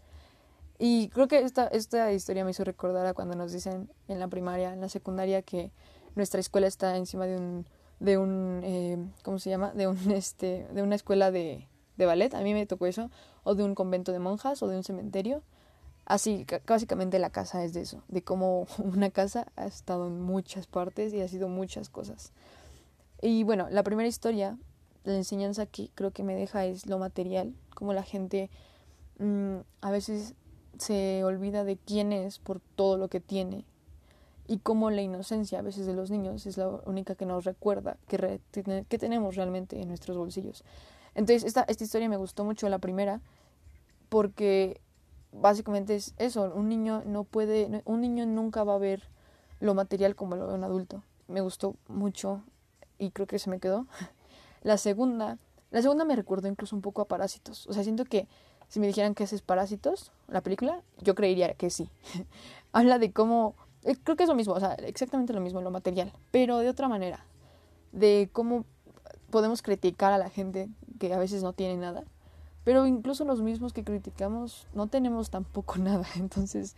Y 0.79 1.09
creo 1.09 1.29
que 1.29 1.40
esta, 1.40 1.67
esta 1.69 2.12
historia 2.12 2.45
me 2.45 2.51
hizo 2.51 2.64
recordar 2.64 3.07
a 3.07 3.14
cuando 3.14 3.35
nos 3.35 3.53
dicen 3.53 3.88
en 4.09 4.19
la 4.19 4.29
primaria, 4.29 4.73
en 4.73 4.81
la 4.81 4.88
secundaria, 4.88 5.43
que 5.43 5.71
nuestra 6.14 6.40
escuela 6.40 6.66
está 6.66 6.96
encima 6.96 7.27
de 7.27 7.37
un, 7.37 7.66
de 8.00 8.18
un 8.18 8.61
eh, 8.62 8.98
¿cómo 9.22 9.38
se 9.38 9.50
llama? 9.50 9.72
De 9.72 9.87
un, 9.87 9.98
este, 10.11 10.66
de 10.72 10.83
una 10.83 10.94
escuela 10.94 11.31
de, 11.31 11.68
de 11.96 12.07
ballet, 12.07 12.35
a 12.35 12.40
mí 12.40 12.55
me 12.55 12.66
tocó 12.66 12.87
eso, 12.87 13.11
o 13.42 13.55
de 13.55 13.64
un 13.64 13.74
convento 13.74 14.12
de 14.12 14.18
monjas, 14.18 14.62
o 14.62 14.68
de 14.68 14.77
un 14.77 14.85
cementerio. 14.85 15.42
Así, 16.07 16.46
básicamente 16.66 17.18
la 17.18 17.31
casa 17.31 17.64
es 17.64 17.72
de 17.72 17.81
eso, 17.81 18.03
de 18.09 18.22
cómo 18.22 18.66
una 18.79 19.11
casa 19.11 19.46
ha 19.57 19.66
estado 19.66 20.07
en 20.07 20.20
muchas 20.20 20.66
partes 20.66 21.12
y 21.14 21.20
ha 21.20 21.29
sido 21.29 21.48
muchas 21.48 21.88
cosas. 21.88 22.33
Y 23.22 23.42
bueno, 23.44 23.68
la 23.70 23.83
primera 23.83 24.09
historia, 24.09 24.59
la 25.05 25.16
enseñanza 25.16 25.66
que 25.66 25.90
creo 25.94 26.11
que 26.11 26.22
me 26.22 26.35
deja 26.35 26.66
es 26.66 26.87
lo 26.87 26.98
material, 26.98 27.55
como 27.74 27.94
la 27.94 28.03
gente 28.03 28.50
mm, 29.18 29.57
a 29.81 29.90
veces 29.90 30.35
se 30.79 31.24
olvida 31.24 31.64
de 31.64 31.77
quién 31.77 32.12
es 32.12 32.38
por 32.38 32.61
todo 32.61 32.98
lo 32.98 33.09
que 33.09 33.20
tiene 33.20 33.64
y 34.46 34.59
cómo 34.59 34.90
la 34.90 35.02
inocencia 35.02 35.59
a 35.59 35.62
veces 35.62 35.87
de 35.87 35.94
los 35.94 36.11
niños 36.11 36.46
es 36.46 36.57
la 36.57 36.68
única 36.68 37.14
que 37.14 37.26
nos 37.26 37.44
recuerda 37.44 37.96
que, 38.09 38.40
que 38.88 38.98
tenemos 38.98 39.37
realmente 39.37 39.80
en 39.80 39.88
nuestros 39.88 40.16
bolsillos. 40.16 40.64
Entonces, 41.14 41.44
esta, 41.44 41.62
esta 41.68 41.85
historia 41.85 42.09
me 42.09 42.16
gustó 42.16 42.44
mucho, 42.44 42.68
la 42.68 42.78
primera, 42.78 43.20
porque 44.09 44.80
básicamente 45.33 45.94
es 45.94 46.14
eso, 46.18 46.52
un 46.54 46.68
niño 46.68 47.02
no 47.07 47.24
puede, 47.24 47.83
un 47.85 48.00
niño 48.00 48.26
nunca 48.26 48.64
va 48.64 48.74
a 48.74 48.78
ver 48.78 49.09
lo 49.61 49.74
material 49.74 50.14
como 50.14 50.37
lo 50.37 50.46
ve 50.46 50.54
un 50.54 50.64
adulto. 50.64 51.02
Me 51.28 51.40
gustó 51.40 51.76
mucho 51.88 52.42
y 52.98 53.11
creo 53.11 53.26
que 53.26 53.38
se 53.38 53.50
me 53.50 53.61
quedó. 53.61 53.87
La 54.62 54.78
segunda, 54.78 55.37
la 55.70 55.83
segunda 55.83 56.07
me 56.07 56.16
recuerdo 56.16 56.48
incluso 56.48 56.74
un 56.74 56.80
poco 56.80 57.02
a 57.02 57.04
Parásitos. 57.07 57.66
O 57.66 57.74
sea, 57.74 57.83
siento 57.83 58.07
que 58.07 58.26
si 58.66 58.80
me 58.80 58.87
dijeran 58.87 59.14
que 59.14 59.24
ese 59.24 59.37
es 59.37 59.42
Parásitos, 59.42 60.11
la 60.26 60.40
película, 60.40 60.80
yo 61.02 61.14
creería 61.14 61.52
que 61.52 61.68
sí. 61.68 61.90
Habla 62.72 62.98
de 62.98 63.12
cómo 63.12 63.57
creo 64.05 64.16
que 64.16 64.23
es 64.23 64.29
lo 64.29 64.35
mismo, 64.35 64.55
o 64.55 64.61
sea, 64.61 64.75
exactamente 64.75 65.33
lo 65.33 65.40
mismo, 65.40 65.61
lo 65.61 65.70
material, 65.70 66.12
pero 66.31 66.59
de 66.59 66.68
otra 66.68 66.88
manera, 66.88 67.25
de 67.92 68.29
cómo 68.33 68.64
podemos 69.31 69.62
criticar 69.62 70.12
a 70.12 70.18
la 70.18 70.31
gente 70.31 70.68
que 70.99 71.12
a 71.12 71.18
veces 71.18 71.42
no 71.42 71.53
tiene 71.53 71.77
nada, 71.77 72.05
pero 72.64 72.87
incluso 72.87 73.25
los 73.25 73.42
mismos 73.42 73.73
que 73.73 73.85
criticamos 73.85 74.66
no 74.73 74.87
tenemos 74.87 75.31
tampoco 75.31 75.77
nada, 75.79 76.07
entonces 76.16 76.77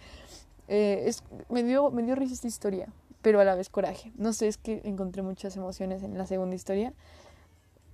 eh, 0.69 1.05
es, 1.07 1.23
me, 1.49 1.63
dio, 1.63 1.91
me 1.91 2.03
dio 2.03 2.17
risa 2.17 2.35
esta 2.35 2.49
historia, 2.49 2.89
pero 3.23 3.41
a 3.41 3.45
la 3.45 3.55
vez 3.55 3.69
coraje. 3.69 4.13
No 4.17 4.33
sé, 4.33 4.49
es 4.49 4.57
que 4.57 4.83
encontré 4.85 5.23
muchas 5.23 5.57
emociones 5.57 6.03
en 6.03 6.19
la 6.19 6.27
segunda 6.27 6.57
historia, 6.57 6.93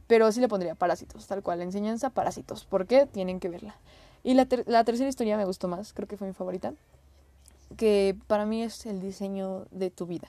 pero 0.07 0.31
sí 0.33 0.40
le 0.40 0.48
pondría 0.48 0.75
parásitos, 0.75 1.27
tal 1.27 1.42
cual, 1.42 1.61
enseñanza, 1.61 2.11
parásitos, 2.11 2.64
¿por 2.64 2.87
qué? 2.87 3.07
Tienen 3.07 3.40
que 3.40 3.48
verla. 3.48 3.77
Y 4.25 4.35
la, 4.35 4.46
la 4.66 4.85
tercera 4.85 5.09
historia 5.09 5.37
me 5.37 5.44
gustó 5.44 5.68
más, 5.68 5.92
creo 5.92 6.09
que 6.09 6.16
fue 6.16 6.27
mi 6.27 6.33
favorita 6.33 6.75
que 7.76 8.16
para 8.26 8.46
mí 8.46 8.62
es 8.62 8.87
el 8.87 9.00
diseño 9.00 9.66
de 9.70 9.90
tu 9.90 10.06
vida 10.06 10.28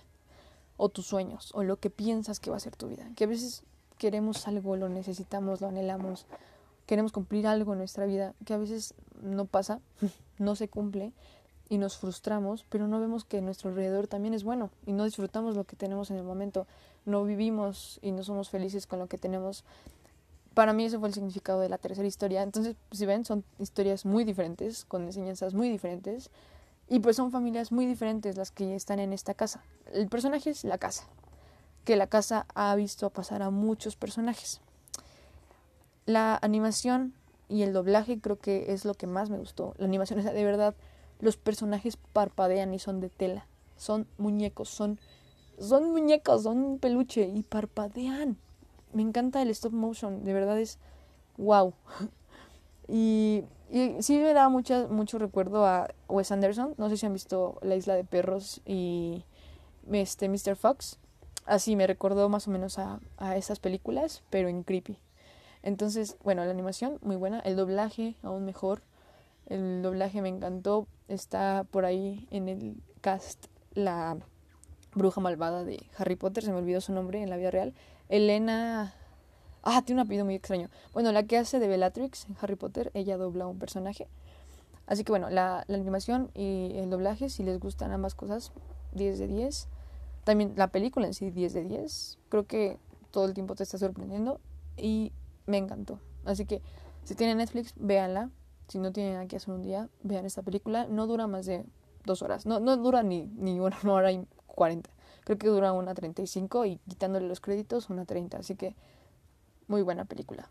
o 0.77 0.89
tus 0.89 1.05
sueños 1.05 1.51
o 1.53 1.63
lo 1.63 1.77
que 1.77 1.89
piensas 1.89 2.39
que 2.39 2.49
va 2.49 2.57
a 2.57 2.59
ser 2.59 2.75
tu 2.75 2.87
vida. 2.87 3.09
Que 3.15 3.25
a 3.25 3.27
veces 3.27 3.63
queremos 3.97 4.47
algo, 4.47 4.75
lo 4.75 4.89
necesitamos, 4.89 5.61
lo 5.61 5.67
anhelamos, 5.67 6.25
queremos 6.85 7.11
cumplir 7.11 7.47
algo 7.47 7.73
en 7.73 7.79
nuestra 7.79 8.05
vida 8.05 8.33
que 8.45 8.53
a 8.53 8.57
veces 8.57 8.93
no 9.21 9.45
pasa, 9.45 9.79
no 10.39 10.55
se 10.55 10.67
cumple 10.67 11.13
y 11.69 11.77
nos 11.77 11.97
frustramos, 11.97 12.65
pero 12.69 12.87
no 12.87 12.99
vemos 12.99 13.23
que 13.23 13.41
nuestro 13.41 13.69
alrededor 13.69 14.07
también 14.07 14.33
es 14.33 14.43
bueno 14.43 14.69
y 14.85 14.91
no 14.91 15.05
disfrutamos 15.05 15.55
lo 15.55 15.63
que 15.63 15.75
tenemos 15.75 16.11
en 16.11 16.17
el 16.17 16.23
momento, 16.23 16.67
no 17.05 17.23
vivimos 17.23 17.99
y 18.01 18.11
no 18.11 18.23
somos 18.23 18.49
felices 18.49 18.87
con 18.87 18.99
lo 18.99 19.07
que 19.07 19.17
tenemos. 19.17 19.63
Para 20.53 20.73
mí 20.73 20.85
eso 20.85 20.99
fue 20.99 21.07
el 21.07 21.15
significado 21.15 21.61
de 21.61 21.69
la 21.69 21.79
tercera 21.79 22.07
historia. 22.07 22.43
Entonces, 22.43 22.75
si 22.91 23.05
ven, 23.07 23.25
son 23.25 23.43
historias 23.57 24.05
muy 24.05 24.23
diferentes, 24.23 24.85
con 24.85 25.03
enseñanzas 25.03 25.55
muy 25.55 25.69
diferentes, 25.69 26.29
y 26.87 26.99
pues 26.99 27.15
son 27.15 27.31
familias 27.31 27.71
muy 27.71 27.85
diferentes 27.85 28.37
las 28.37 28.51
que 28.51 28.75
están 28.75 28.99
en 28.99 29.13
esta 29.13 29.33
casa. 29.33 29.63
El 29.93 30.07
personaje 30.07 30.49
es 30.49 30.63
la 30.63 30.77
casa, 30.77 31.05
que 31.85 31.95
la 31.95 32.07
casa 32.07 32.45
ha 32.55 32.75
visto 32.75 33.09
pasar 33.09 33.41
a 33.41 33.49
muchos 33.49 33.95
personajes. 33.95 34.61
La 36.05 36.37
animación 36.41 37.13
y 37.49 37.63
el 37.63 37.73
doblaje 37.73 38.19
creo 38.19 38.39
que 38.39 38.73
es 38.73 38.85
lo 38.85 38.93
que 38.93 39.07
más 39.07 39.29
me 39.29 39.37
gustó. 39.37 39.73
La 39.77 39.85
animación 39.85 40.19
es 40.19 40.25
de 40.25 40.43
verdad, 40.43 40.75
los 41.19 41.37
personajes 41.37 41.97
parpadean 42.13 42.73
y 42.73 42.79
son 42.79 42.99
de 42.99 43.09
tela. 43.09 43.47
Son 43.77 44.07
muñecos, 44.17 44.69
son, 44.69 44.99
son 45.59 45.91
muñecos, 45.91 46.43
son 46.43 46.79
peluche 46.79 47.27
y 47.27 47.43
parpadean. 47.43 48.37
Me 48.93 49.01
encanta 49.01 49.41
el 49.41 49.49
stop 49.49 49.73
motion, 49.73 50.23
de 50.23 50.33
verdad 50.33 50.59
es 50.59 50.77
wow. 51.37 51.73
Y, 52.87 53.43
sí 53.99 54.17
me 54.19 54.33
da 54.33 54.49
mucho 54.49 55.17
recuerdo 55.17 55.65
a 55.65 55.89
Wes 56.07 56.31
Anderson. 56.31 56.75
No 56.77 56.89
sé 56.89 56.97
si 56.97 57.05
han 57.05 57.13
visto 57.13 57.57
La 57.61 57.75
Isla 57.75 57.95
de 57.95 58.03
Perros 58.03 58.61
y 58.65 59.25
este 59.91 60.29
Mr. 60.29 60.55
Fox. 60.55 60.99
Así 61.45 61.75
me 61.75 61.87
recordó 61.87 62.29
más 62.29 62.47
o 62.47 62.51
menos 62.51 62.79
a, 62.79 62.99
a 63.17 63.35
esas 63.35 63.59
películas, 63.59 64.23
pero 64.29 64.47
en 64.47 64.63
creepy. 64.63 64.99
Entonces, 65.61 66.17
bueno, 66.23 66.43
la 66.45 66.51
animación 66.51 66.99
muy 67.01 67.15
buena, 67.15 67.39
el 67.39 67.55
doblaje 67.55 68.15
aún 68.21 68.45
mejor. 68.45 68.81
El 69.47 69.81
doblaje 69.81 70.21
me 70.21 70.29
encantó. 70.29 70.87
Está 71.07 71.65
por 71.69 71.85
ahí 71.85 72.27
en 72.31 72.47
el 72.47 72.77
cast 73.01 73.47
la 73.73 74.17
bruja 74.93 75.21
malvada 75.21 75.63
de 75.63 75.83
Harry 75.97 76.15
Potter, 76.15 76.43
se 76.43 76.51
me 76.51 76.57
olvidó 76.57 76.81
su 76.81 76.93
nombre 76.93 77.21
en 77.21 77.29
la 77.29 77.37
vida 77.37 77.51
real. 77.51 77.73
Elena. 78.09 78.93
Ah, 79.63 79.81
tiene 79.81 80.01
un 80.01 80.05
apellido 80.05 80.25
muy 80.25 80.35
extraño. 80.35 80.69
Bueno, 80.93 81.11
la 81.11 81.23
que 81.23 81.37
hace 81.37 81.59
de 81.59 81.67
Bellatrix 81.67 82.27
en 82.29 82.35
Harry 82.41 82.55
Potter, 82.55 82.91
ella 82.93 83.17
dobla 83.17 83.47
un 83.47 83.59
personaje. 83.59 84.07
Así 84.87 85.05
que 85.05 85.11
bueno, 85.13 85.29
la, 85.29 85.63
la 85.67 85.77
animación 85.77 86.29
y 86.33 86.73
el 86.75 86.89
doblaje, 86.89 87.29
si 87.29 87.43
les 87.43 87.59
gustan 87.59 87.91
ambas 87.91 88.13
cosas, 88.13 88.51
10 88.91 89.19
de 89.19 89.27
10. 89.27 89.69
También 90.25 90.53
la 90.57 90.67
película 90.67 91.07
en 91.07 91.13
sí, 91.13 91.31
10 91.31 91.53
de 91.53 91.63
10. 91.63 92.19
Creo 92.29 92.45
que 92.45 92.77
todo 93.11 93.25
el 93.25 93.33
tiempo 93.33 93.55
te 93.55 93.63
está 93.63 93.77
sorprendiendo 93.77 94.41
y 94.75 95.13
me 95.45 95.57
encantó. 95.57 95.99
Así 96.25 96.45
que 96.45 96.61
si 97.03 97.15
tienen 97.15 97.37
Netflix, 97.37 97.73
véanla. 97.77 98.29
Si 98.67 98.79
no 98.79 98.91
tienen 98.91 99.13
nada 99.13 99.27
que 99.27 99.35
hacer 99.35 99.53
un 99.53 99.61
día, 99.61 99.89
vean 100.03 100.25
esta 100.25 100.41
película. 100.41 100.87
No 100.87 101.07
dura 101.07 101.27
más 101.27 101.45
de 101.45 101.65
dos 102.05 102.21
horas. 102.21 102.45
No, 102.45 102.59
no 102.59 102.75
dura 102.77 103.03
ni, 103.03 103.27
ni 103.35 103.59
una 103.59 103.77
hora 103.85 104.11
y 104.11 104.25
cuarenta. 104.47 104.89
Creo 105.23 105.37
que 105.37 105.47
dura 105.47 105.71
una 105.73 105.93
treinta 105.93 106.21
y 106.21 106.27
cinco 106.27 106.65
y 106.65 106.77
quitándole 106.89 107.27
los 107.27 107.39
créditos 107.39 107.89
una 107.89 108.05
treinta. 108.05 108.37
Así 108.37 108.55
que 108.55 108.75
muy 109.67 109.81
buena 109.81 110.05
película. 110.05 110.49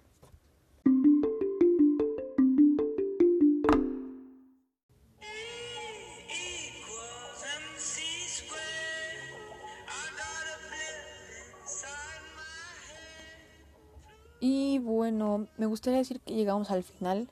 Y 14.44 14.80
bueno, 14.80 15.46
me 15.56 15.66
gustaría 15.66 16.00
decir 16.00 16.20
que 16.20 16.34
llegamos 16.34 16.72
al 16.72 16.82
final, 16.82 17.28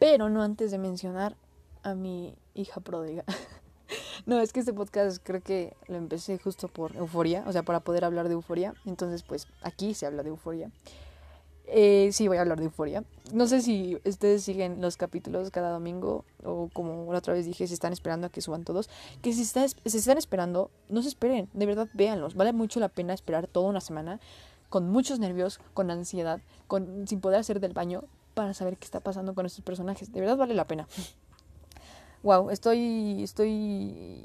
pero 0.00 0.28
no 0.28 0.42
antes 0.42 0.72
de 0.72 0.78
mencionar 0.78 1.36
a 1.84 1.94
mi 1.94 2.34
hija 2.54 2.80
pródiga. 2.80 3.24
no, 4.26 4.40
es 4.40 4.52
que 4.52 4.58
este 4.58 4.72
podcast 4.72 5.22
creo 5.22 5.40
que 5.40 5.76
lo 5.86 5.96
empecé 5.96 6.36
justo 6.36 6.66
por 6.66 6.96
euforia, 6.96 7.44
o 7.46 7.52
sea, 7.52 7.62
para 7.62 7.78
poder 7.78 8.04
hablar 8.04 8.26
de 8.26 8.34
euforia. 8.34 8.74
Entonces, 8.86 9.22
pues 9.22 9.46
aquí 9.62 9.94
se 9.94 10.06
habla 10.06 10.24
de 10.24 10.30
euforia. 10.30 10.72
Eh, 11.70 12.08
sí, 12.12 12.28
voy 12.28 12.38
a 12.38 12.40
hablar 12.40 12.58
de 12.58 12.64
euforia. 12.64 13.04
No 13.32 13.46
sé 13.46 13.60
si 13.60 14.00
ustedes 14.06 14.42
siguen 14.42 14.80
los 14.80 14.96
capítulos 14.96 15.50
cada 15.50 15.70
domingo 15.70 16.24
o 16.42 16.70
como 16.72 17.12
la 17.12 17.18
otra 17.18 17.34
vez 17.34 17.44
dije, 17.44 17.66
si 17.66 17.74
están 17.74 17.92
esperando 17.92 18.26
a 18.26 18.30
que 18.30 18.40
suban 18.40 18.64
todos. 18.64 18.88
Que 19.20 19.32
si, 19.34 19.42
está, 19.42 19.68
si 19.68 19.98
están 19.98 20.16
esperando, 20.16 20.70
no 20.88 21.02
se 21.02 21.08
esperen, 21.08 21.48
de 21.52 21.66
verdad 21.66 21.88
véanlos. 21.92 22.34
Vale 22.34 22.54
mucho 22.54 22.80
la 22.80 22.88
pena 22.88 23.12
esperar 23.12 23.46
toda 23.46 23.68
una 23.68 23.82
semana 23.82 24.18
con 24.70 24.88
muchos 24.88 25.18
nervios, 25.18 25.60
con 25.74 25.90
ansiedad, 25.90 26.40
con, 26.66 27.06
sin 27.06 27.20
poder 27.20 27.40
hacer 27.40 27.60
del 27.60 27.74
baño 27.74 28.04
para 28.32 28.54
saber 28.54 28.78
qué 28.78 28.86
está 28.86 29.00
pasando 29.00 29.34
con 29.34 29.44
estos 29.44 29.62
personajes. 29.62 30.10
De 30.10 30.20
verdad 30.20 30.38
vale 30.38 30.54
la 30.54 30.66
pena. 30.66 30.88
wow, 32.22 32.48
estoy, 32.48 33.22
estoy, 33.22 34.22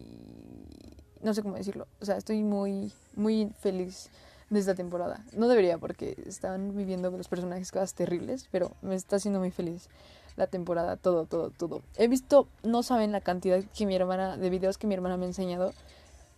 no 1.22 1.34
sé 1.34 1.42
cómo 1.42 1.56
decirlo. 1.56 1.88
O 2.00 2.06
sea, 2.06 2.16
estoy 2.16 2.42
muy, 2.42 2.94
muy 3.16 3.52
feliz 3.60 4.10
de 4.54 4.60
esta 4.60 4.76
temporada. 4.76 5.26
No 5.34 5.48
debería 5.48 5.78
porque 5.78 6.16
están 6.28 6.76
viviendo 6.76 7.10
los 7.12 7.28
personajes 7.28 7.72
cosas 7.72 7.94
terribles, 7.94 8.48
pero 8.52 8.72
me 8.82 8.96
está 8.96 9.16
haciendo 9.16 9.39
muy 9.39 9.52
feliz 9.52 9.89
la 10.36 10.48
temporada, 10.48 10.98
todo, 10.98 11.26
todo, 11.26 11.50
todo. 11.50 11.82
He 11.98 12.08
visto, 12.08 12.48
no 12.63 12.84
saben 12.84 13.12
la 13.12 13.22
cantidad 13.22 13.63
que 13.76 13.86
mi 13.86 13.96
hermana, 13.96 14.38
de 14.38 14.50
videos 14.50 14.78
que 14.78 14.88
mi 14.88 14.94
hermana 14.94 15.18
me 15.18 15.26
ha 15.26 15.28
enseñado 15.28 15.74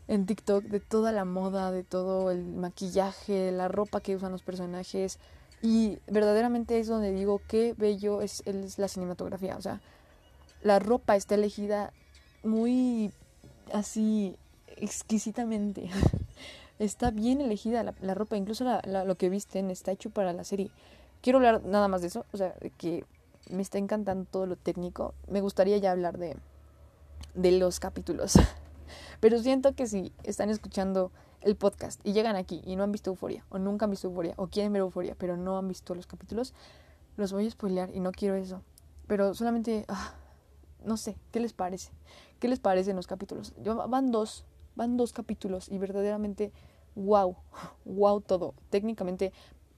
en 0.07 0.25
TikTok 0.25 0.63
de 0.65 0.79
toda 0.79 1.11
la 1.11 1.25
moda, 1.25 1.71
de 1.71 1.83
todo 1.83 2.31
el 2.31 2.43
maquillaje, 2.43 3.51
la 3.51 3.67
ropa 3.67 4.01
que 4.01 4.15
usan 4.15 4.31
los 4.31 4.43
personajes. 4.43 5.19
Y 5.61 5.99
verdaderamente 6.07 6.79
es 6.79 6.87
donde 6.87 7.11
digo 7.11 7.41
qué 7.47 7.73
bello 7.77 8.21
es, 8.21 8.43
es 8.45 8.77
la 8.77 8.87
cinematografía. 8.87 9.57
O 9.57 9.61
sea, 9.61 9.81
la 10.61 10.79
ropa 10.79 11.15
está 11.15 11.35
elegida 11.35 11.91
muy 12.43 13.11
así 13.73 14.35
exquisitamente. 14.77 15.89
está 16.79 17.11
bien 17.11 17.41
elegida 17.41 17.83
la, 17.83 18.13
ropa, 18.13 18.37
incluso 18.37 18.63
la, 18.63 18.81
la, 18.85 19.03
lo 19.03 19.15
que 19.15 19.29
visten 19.29 19.71
está 19.71 19.91
hecho 19.91 20.09
para 20.09 20.33
la 20.33 20.43
serie. 20.43 20.71
Quiero 21.21 21.37
hablar 21.37 21.63
nada 21.63 21.87
más 21.87 22.01
de 22.01 22.07
eso, 22.07 22.25
o 22.31 22.37
sea, 22.37 22.53
que 22.77 23.03
me 23.49 23.61
está 23.61 23.77
encantando 23.77 24.25
todo 24.29 24.45
lo 24.45 24.55
técnico. 24.55 25.13
Me 25.27 25.41
gustaría 25.41 25.77
ya 25.77 25.91
hablar 25.91 26.17
de, 26.17 26.37
de 27.33 27.51
los 27.51 27.79
capítulos. 27.79 28.33
Pero 29.19 29.39
siento 29.39 29.73
que 29.73 29.87
si 29.87 30.11
están 30.23 30.49
escuchando 30.49 31.11
el 31.41 31.55
podcast 31.55 31.99
y 32.03 32.13
llegan 32.13 32.35
aquí 32.35 32.61
y 32.65 32.75
no 32.75 32.83
han 32.83 32.91
visto 32.91 33.11
Euforia, 33.11 33.45
o 33.49 33.59
nunca 33.59 33.85
han 33.85 33.91
visto 33.91 34.07
Euforia, 34.07 34.33
o 34.37 34.47
quieren 34.47 34.73
ver 34.73 34.81
Euforia, 34.81 35.15
pero 35.17 35.37
no 35.37 35.57
han 35.57 35.67
visto 35.67 35.93
los 35.93 36.07
capítulos, 36.07 36.53
los 37.17 37.31
voy 37.31 37.45
a 37.47 37.51
spoilear 37.51 37.93
y 37.93 37.99
no 37.99 38.11
quiero 38.11 38.35
eso. 38.35 38.61
Pero 39.07 39.33
solamente, 39.35 39.85
ah, 39.87 40.13
no 40.83 40.97
sé, 40.97 41.17
¿qué 41.31 41.39
les 41.39 41.53
parece? 41.53 41.91
¿Qué 42.39 42.47
les 42.47 42.59
parecen 42.59 42.95
los 42.95 43.07
capítulos? 43.07 43.53
Yo, 43.63 43.75
van 43.87 44.11
dos, 44.11 44.43
van 44.75 44.97
dos 44.97 45.13
capítulos 45.13 45.69
y 45.69 45.77
verdaderamente, 45.77 46.51
wow, 46.95 47.35
wow 47.85 48.21
todo. 48.21 48.53
Técnicamente, 48.69 49.33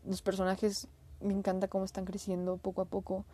los 0.06 0.22
personajes 0.22 0.88
me 1.22 1.34
encanta 1.34 1.68
cómo 1.68 1.86
están 1.86 2.06
creciendo 2.06 2.58
poco 2.58 2.82
a 2.82 2.86
poco 2.86 3.26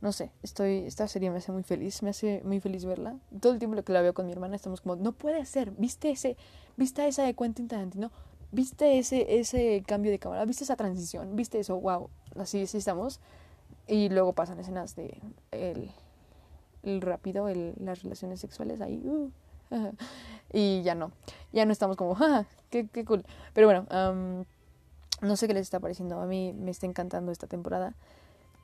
no 0.00 0.12
sé, 0.12 0.30
estoy, 0.42 0.84
esta 0.86 1.08
serie 1.08 1.30
me 1.30 1.38
hace 1.38 1.52
muy 1.52 1.62
feliz, 1.62 2.02
me 2.02 2.10
hace 2.10 2.42
muy 2.44 2.60
feliz 2.60 2.84
verla. 2.84 3.16
Todo 3.40 3.54
el 3.54 3.58
tiempo 3.58 3.82
que 3.82 3.92
la 3.92 4.02
veo 4.02 4.12
con 4.12 4.26
mi 4.26 4.32
hermana 4.32 4.56
estamos 4.56 4.80
como, 4.80 4.96
no 4.96 5.12
puede 5.12 5.44
ser, 5.46 5.70
viste 5.72 6.10
ese, 6.10 6.36
viste 6.76 7.06
esa 7.06 7.22
de 7.22 7.34
Quentin 7.34 7.66
Tarantino, 7.66 8.10
viste 8.52 8.98
ese, 8.98 9.38
ese 9.38 9.82
cambio 9.86 10.10
de 10.10 10.18
cámara, 10.18 10.44
viste 10.44 10.64
esa 10.64 10.76
transición, 10.76 11.34
viste 11.34 11.58
eso, 11.58 11.80
wow, 11.80 12.10
así, 12.38 12.62
así 12.62 12.78
estamos. 12.78 13.20
Y 13.88 14.08
luego 14.10 14.32
pasan 14.32 14.58
escenas 14.58 14.96
de 14.96 15.18
el, 15.52 15.90
el 16.82 17.00
rápido, 17.00 17.48
el, 17.48 17.74
las 17.78 18.02
relaciones 18.02 18.40
sexuales 18.40 18.80
ahí, 18.80 19.02
uh, 19.06 19.30
y 20.52 20.82
ya 20.82 20.94
no, 20.94 21.12
ya 21.52 21.66
no 21.66 21.72
estamos 21.72 21.96
como, 21.96 22.16
¡ah, 22.20 22.44
qué, 22.70 22.88
qué 22.88 23.04
cool! 23.04 23.24
Pero 23.52 23.66
bueno, 23.66 23.86
um, 23.90 24.44
no 25.26 25.36
sé 25.36 25.46
qué 25.46 25.54
les 25.54 25.62
está 25.62 25.80
pareciendo, 25.80 26.20
a 26.20 26.26
mí 26.26 26.52
me 26.52 26.70
está 26.70 26.86
encantando 26.86 27.32
esta 27.32 27.46
temporada. 27.46 27.94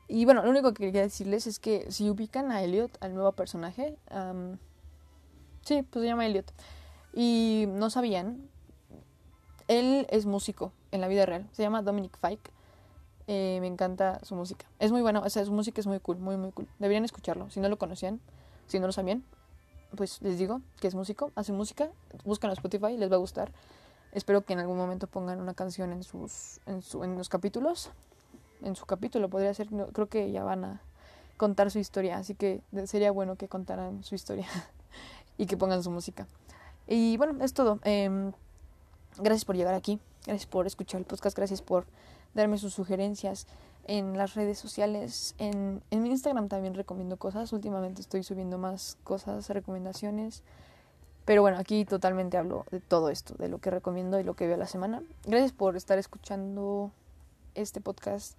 Y 0.08 0.24
bueno, 0.24 0.42
lo 0.42 0.50
único 0.50 0.74
que 0.74 0.84
quería 0.84 1.02
decirles 1.02 1.46
es 1.46 1.58
que 1.58 1.90
si 1.90 2.10
ubican 2.10 2.50
a 2.52 2.62
Elliot, 2.62 2.96
al 3.00 3.14
nuevo 3.14 3.32
personaje, 3.32 3.96
um, 4.10 4.58
sí, 5.62 5.82
pues 5.82 6.02
se 6.02 6.08
llama 6.08 6.26
Elliot, 6.26 6.52
y 7.14 7.66
no 7.68 7.90
sabían, 7.90 8.48
él 9.68 10.06
es 10.10 10.26
músico 10.26 10.72
en 10.90 11.00
la 11.00 11.08
vida 11.08 11.24
real, 11.24 11.48
se 11.52 11.62
llama 11.62 11.82
Dominic 11.82 12.16
Fike. 12.18 12.50
Eh, 13.28 13.58
me 13.60 13.68
encanta 13.68 14.18
su 14.24 14.34
música. 14.34 14.66
Es 14.80 14.90
muy 14.90 15.00
bueno, 15.00 15.22
o 15.24 15.30
sea, 15.30 15.44
su 15.44 15.52
música 15.52 15.80
es 15.80 15.86
muy 15.86 16.00
cool, 16.00 16.18
muy, 16.18 16.36
muy 16.36 16.50
cool. 16.50 16.66
Deberían 16.80 17.04
escucharlo. 17.04 17.48
Si 17.50 17.60
no 17.60 17.68
lo 17.68 17.78
conocían, 17.78 18.20
si 18.66 18.80
no 18.80 18.86
lo 18.86 18.92
sabían, 18.92 19.24
pues 19.96 20.20
les 20.22 20.38
digo 20.38 20.60
que 20.80 20.88
es 20.88 20.94
músico, 20.94 21.32
hace 21.34 21.52
música, 21.52 21.90
buscan 22.24 22.50
a 22.50 22.54
Spotify, 22.54 22.96
les 22.96 23.10
va 23.10 23.16
a 23.16 23.18
gustar. 23.18 23.52
Espero 24.12 24.42
que 24.42 24.52
en 24.52 24.58
algún 24.58 24.76
momento 24.76 25.06
pongan 25.06 25.40
una 25.40 25.54
canción 25.54 25.92
en 25.92 26.02
sus 26.02 26.60
en, 26.66 26.82
su, 26.82 27.02
en 27.04 27.16
los 27.16 27.28
capítulos 27.28 27.90
en 28.64 28.76
su 28.76 28.86
capítulo, 28.86 29.28
podría 29.28 29.52
ser, 29.54 29.68
creo 29.92 30.08
que 30.08 30.30
ya 30.30 30.44
van 30.44 30.64
a 30.64 30.80
contar 31.36 31.70
su 31.70 31.78
historia, 31.78 32.18
así 32.18 32.34
que 32.34 32.60
sería 32.86 33.10
bueno 33.10 33.36
que 33.36 33.48
contaran 33.48 34.04
su 34.04 34.14
historia 34.14 34.46
y 35.38 35.46
que 35.46 35.56
pongan 35.56 35.82
su 35.82 35.90
música. 35.90 36.26
Y 36.86 37.16
bueno, 37.16 37.42
es 37.44 37.52
todo. 37.54 37.78
Eh, 37.84 38.32
gracias 39.18 39.44
por 39.44 39.56
llegar 39.56 39.74
aquí, 39.74 39.98
gracias 40.26 40.46
por 40.46 40.66
escuchar 40.66 41.00
el 41.00 41.06
podcast, 41.06 41.36
gracias 41.36 41.62
por 41.62 41.86
darme 42.34 42.58
sus 42.58 42.74
sugerencias. 42.74 43.46
En 43.86 44.16
las 44.16 44.34
redes 44.34 44.58
sociales. 44.58 45.34
En, 45.38 45.82
en 45.90 46.02
mi 46.02 46.10
Instagram 46.10 46.48
también 46.48 46.74
recomiendo 46.74 47.16
cosas. 47.16 47.52
Últimamente 47.52 48.00
estoy 48.00 48.22
subiendo 48.22 48.58
más 48.58 48.98
cosas, 49.04 49.48
recomendaciones. 49.48 50.42
Pero 51.24 51.42
bueno, 51.42 51.58
aquí 51.58 51.84
totalmente 51.84 52.36
hablo 52.36 52.66
de 52.70 52.80
todo 52.80 53.08
esto, 53.08 53.34
de 53.34 53.48
lo 53.48 53.58
que 53.58 53.70
recomiendo 53.70 54.18
y 54.18 54.24
lo 54.24 54.34
que 54.34 54.46
veo 54.46 54.56
a 54.56 54.58
la 54.58 54.66
semana. 54.66 55.02
Gracias 55.24 55.52
por 55.52 55.76
estar 55.76 55.98
escuchando 55.98 56.90
este 57.54 57.80
podcast. 57.80 58.36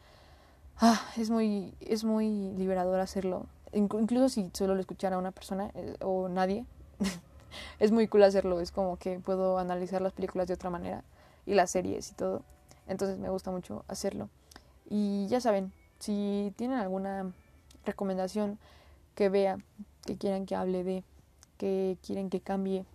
Ah, 0.79 1.01
es 1.17 1.29
muy, 1.29 1.73
es 1.79 2.03
muy 2.03 2.51
liberador 2.57 2.99
hacerlo. 2.99 3.45
Incluso 3.71 4.29
si 4.29 4.49
solo 4.53 4.75
lo 4.75 4.81
escuchara 4.81 5.17
una 5.17 5.31
persona 5.31 5.71
eh, 5.75 5.95
o 6.01 6.27
nadie, 6.27 6.65
es 7.79 7.91
muy 7.91 8.07
cool 8.07 8.23
hacerlo. 8.23 8.59
Es 8.59 8.71
como 8.71 8.97
que 8.97 9.19
puedo 9.19 9.57
analizar 9.59 10.01
las 10.01 10.13
películas 10.13 10.47
de 10.47 10.55
otra 10.55 10.69
manera 10.69 11.03
y 11.45 11.53
las 11.53 11.71
series 11.71 12.11
y 12.11 12.15
todo. 12.15 12.43
Entonces 12.87 13.17
me 13.17 13.29
gusta 13.29 13.49
mucho 13.49 13.85
hacerlo. 13.87 14.29
Y 14.89 15.27
ya 15.27 15.41
saben, 15.41 15.71
si 15.99 16.53
tienen 16.57 16.79
alguna 16.79 17.31
recomendación 17.85 18.59
que 19.15 19.29
vea, 19.29 19.57
que 20.05 20.17
quieran 20.17 20.45
que 20.45 20.55
hable 20.55 20.83
de, 20.83 21.03
que 21.57 21.97
quieren 22.05 22.29
que 22.29 22.41
cambie, 22.41 22.85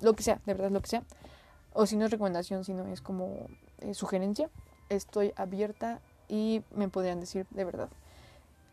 lo 0.00 0.14
que 0.14 0.22
sea, 0.22 0.40
de 0.46 0.54
verdad 0.54 0.70
lo 0.70 0.80
que 0.80 0.88
sea, 0.88 1.02
o 1.72 1.86
si 1.86 1.96
no 1.96 2.04
es 2.04 2.10
recomendación, 2.10 2.64
sino 2.64 2.86
es 2.86 3.00
como 3.00 3.46
eh, 3.78 3.94
sugerencia, 3.94 4.50
estoy 4.88 5.32
abierta 5.36 6.00
y 6.28 6.62
me 6.74 6.88
podrían 6.88 7.20
decir 7.20 7.46
de 7.50 7.64
verdad. 7.64 7.88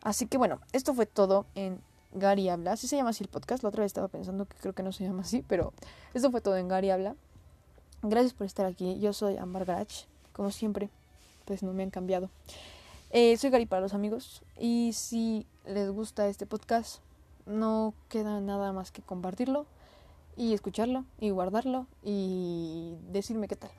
Así 0.03 0.27
que 0.27 0.37
bueno, 0.37 0.59
esto 0.73 0.93
fue 0.93 1.05
todo 1.05 1.45
en 1.55 1.81
Gary 2.13 2.49
Habla. 2.49 2.73
Así 2.73 2.87
se 2.87 2.95
llama 2.95 3.09
así 3.09 3.23
el 3.23 3.29
podcast. 3.29 3.63
La 3.63 3.69
otra 3.69 3.81
vez 3.81 3.89
estaba 3.89 4.07
pensando 4.07 4.45
que 4.45 4.55
creo 4.57 4.73
que 4.73 4.83
no 4.83 4.91
se 4.91 5.03
llama 5.03 5.21
así, 5.21 5.43
pero 5.47 5.73
esto 6.13 6.31
fue 6.31 6.41
todo 6.41 6.57
en 6.57 6.67
Gary 6.67 6.89
Habla. 6.89 7.15
Gracias 8.01 8.33
por 8.33 8.45
estar 8.45 8.65
aquí. 8.65 8.99
Yo 8.99 9.13
soy 9.13 9.37
Ambar 9.37 9.65
Garach, 9.65 10.05
como 10.33 10.51
siempre, 10.51 10.89
pues 11.45 11.63
no 11.63 11.73
me 11.73 11.83
han 11.83 11.91
cambiado. 11.91 12.29
Eh, 13.11 13.37
soy 13.37 13.49
Gary 13.49 13.65
para 13.65 13.81
los 13.81 13.93
amigos 13.93 14.43
y 14.59 14.91
si 14.93 15.45
les 15.65 15.89
gusta 15.89 16.27
este 16.27 16.45
podcast, 16.45 16.99
no 17.45 17.93
queda 18.09 18.41
nada 18.41 18.73
más 18.73 18.91
que 18.91 19.01
compartirlo 19.01 19.65
y 20.35 20.53
escucharlo 20.53 21.05
y 21.19 21.29
guardarlo 21.29 21.87
y 22.03 22.95
decirme 23.11 23.47
qué 23.47 23.55
tal. 23.55 23.71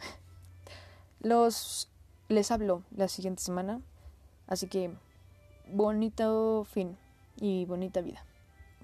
Los 1.20 1.88
les 2.28 2.50
hablo 2.50 2.82
la 2.94 3.08
siguiente 3.08 3.42
semana, 3.42 3.80
así 4.46 4.66
que 4.66 4.90
bonito 5.68 6.64
fin 6.64 6.96
y 7.40 7.64
bonita 7.66 8.00
vida. 8.00 8.24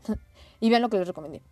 y 0.61 0.71
vean 0.71 0.83
lo 0.83 0.90
que 0.90 0.99
les 0.99 1.07
recomendé. 1.09 1.42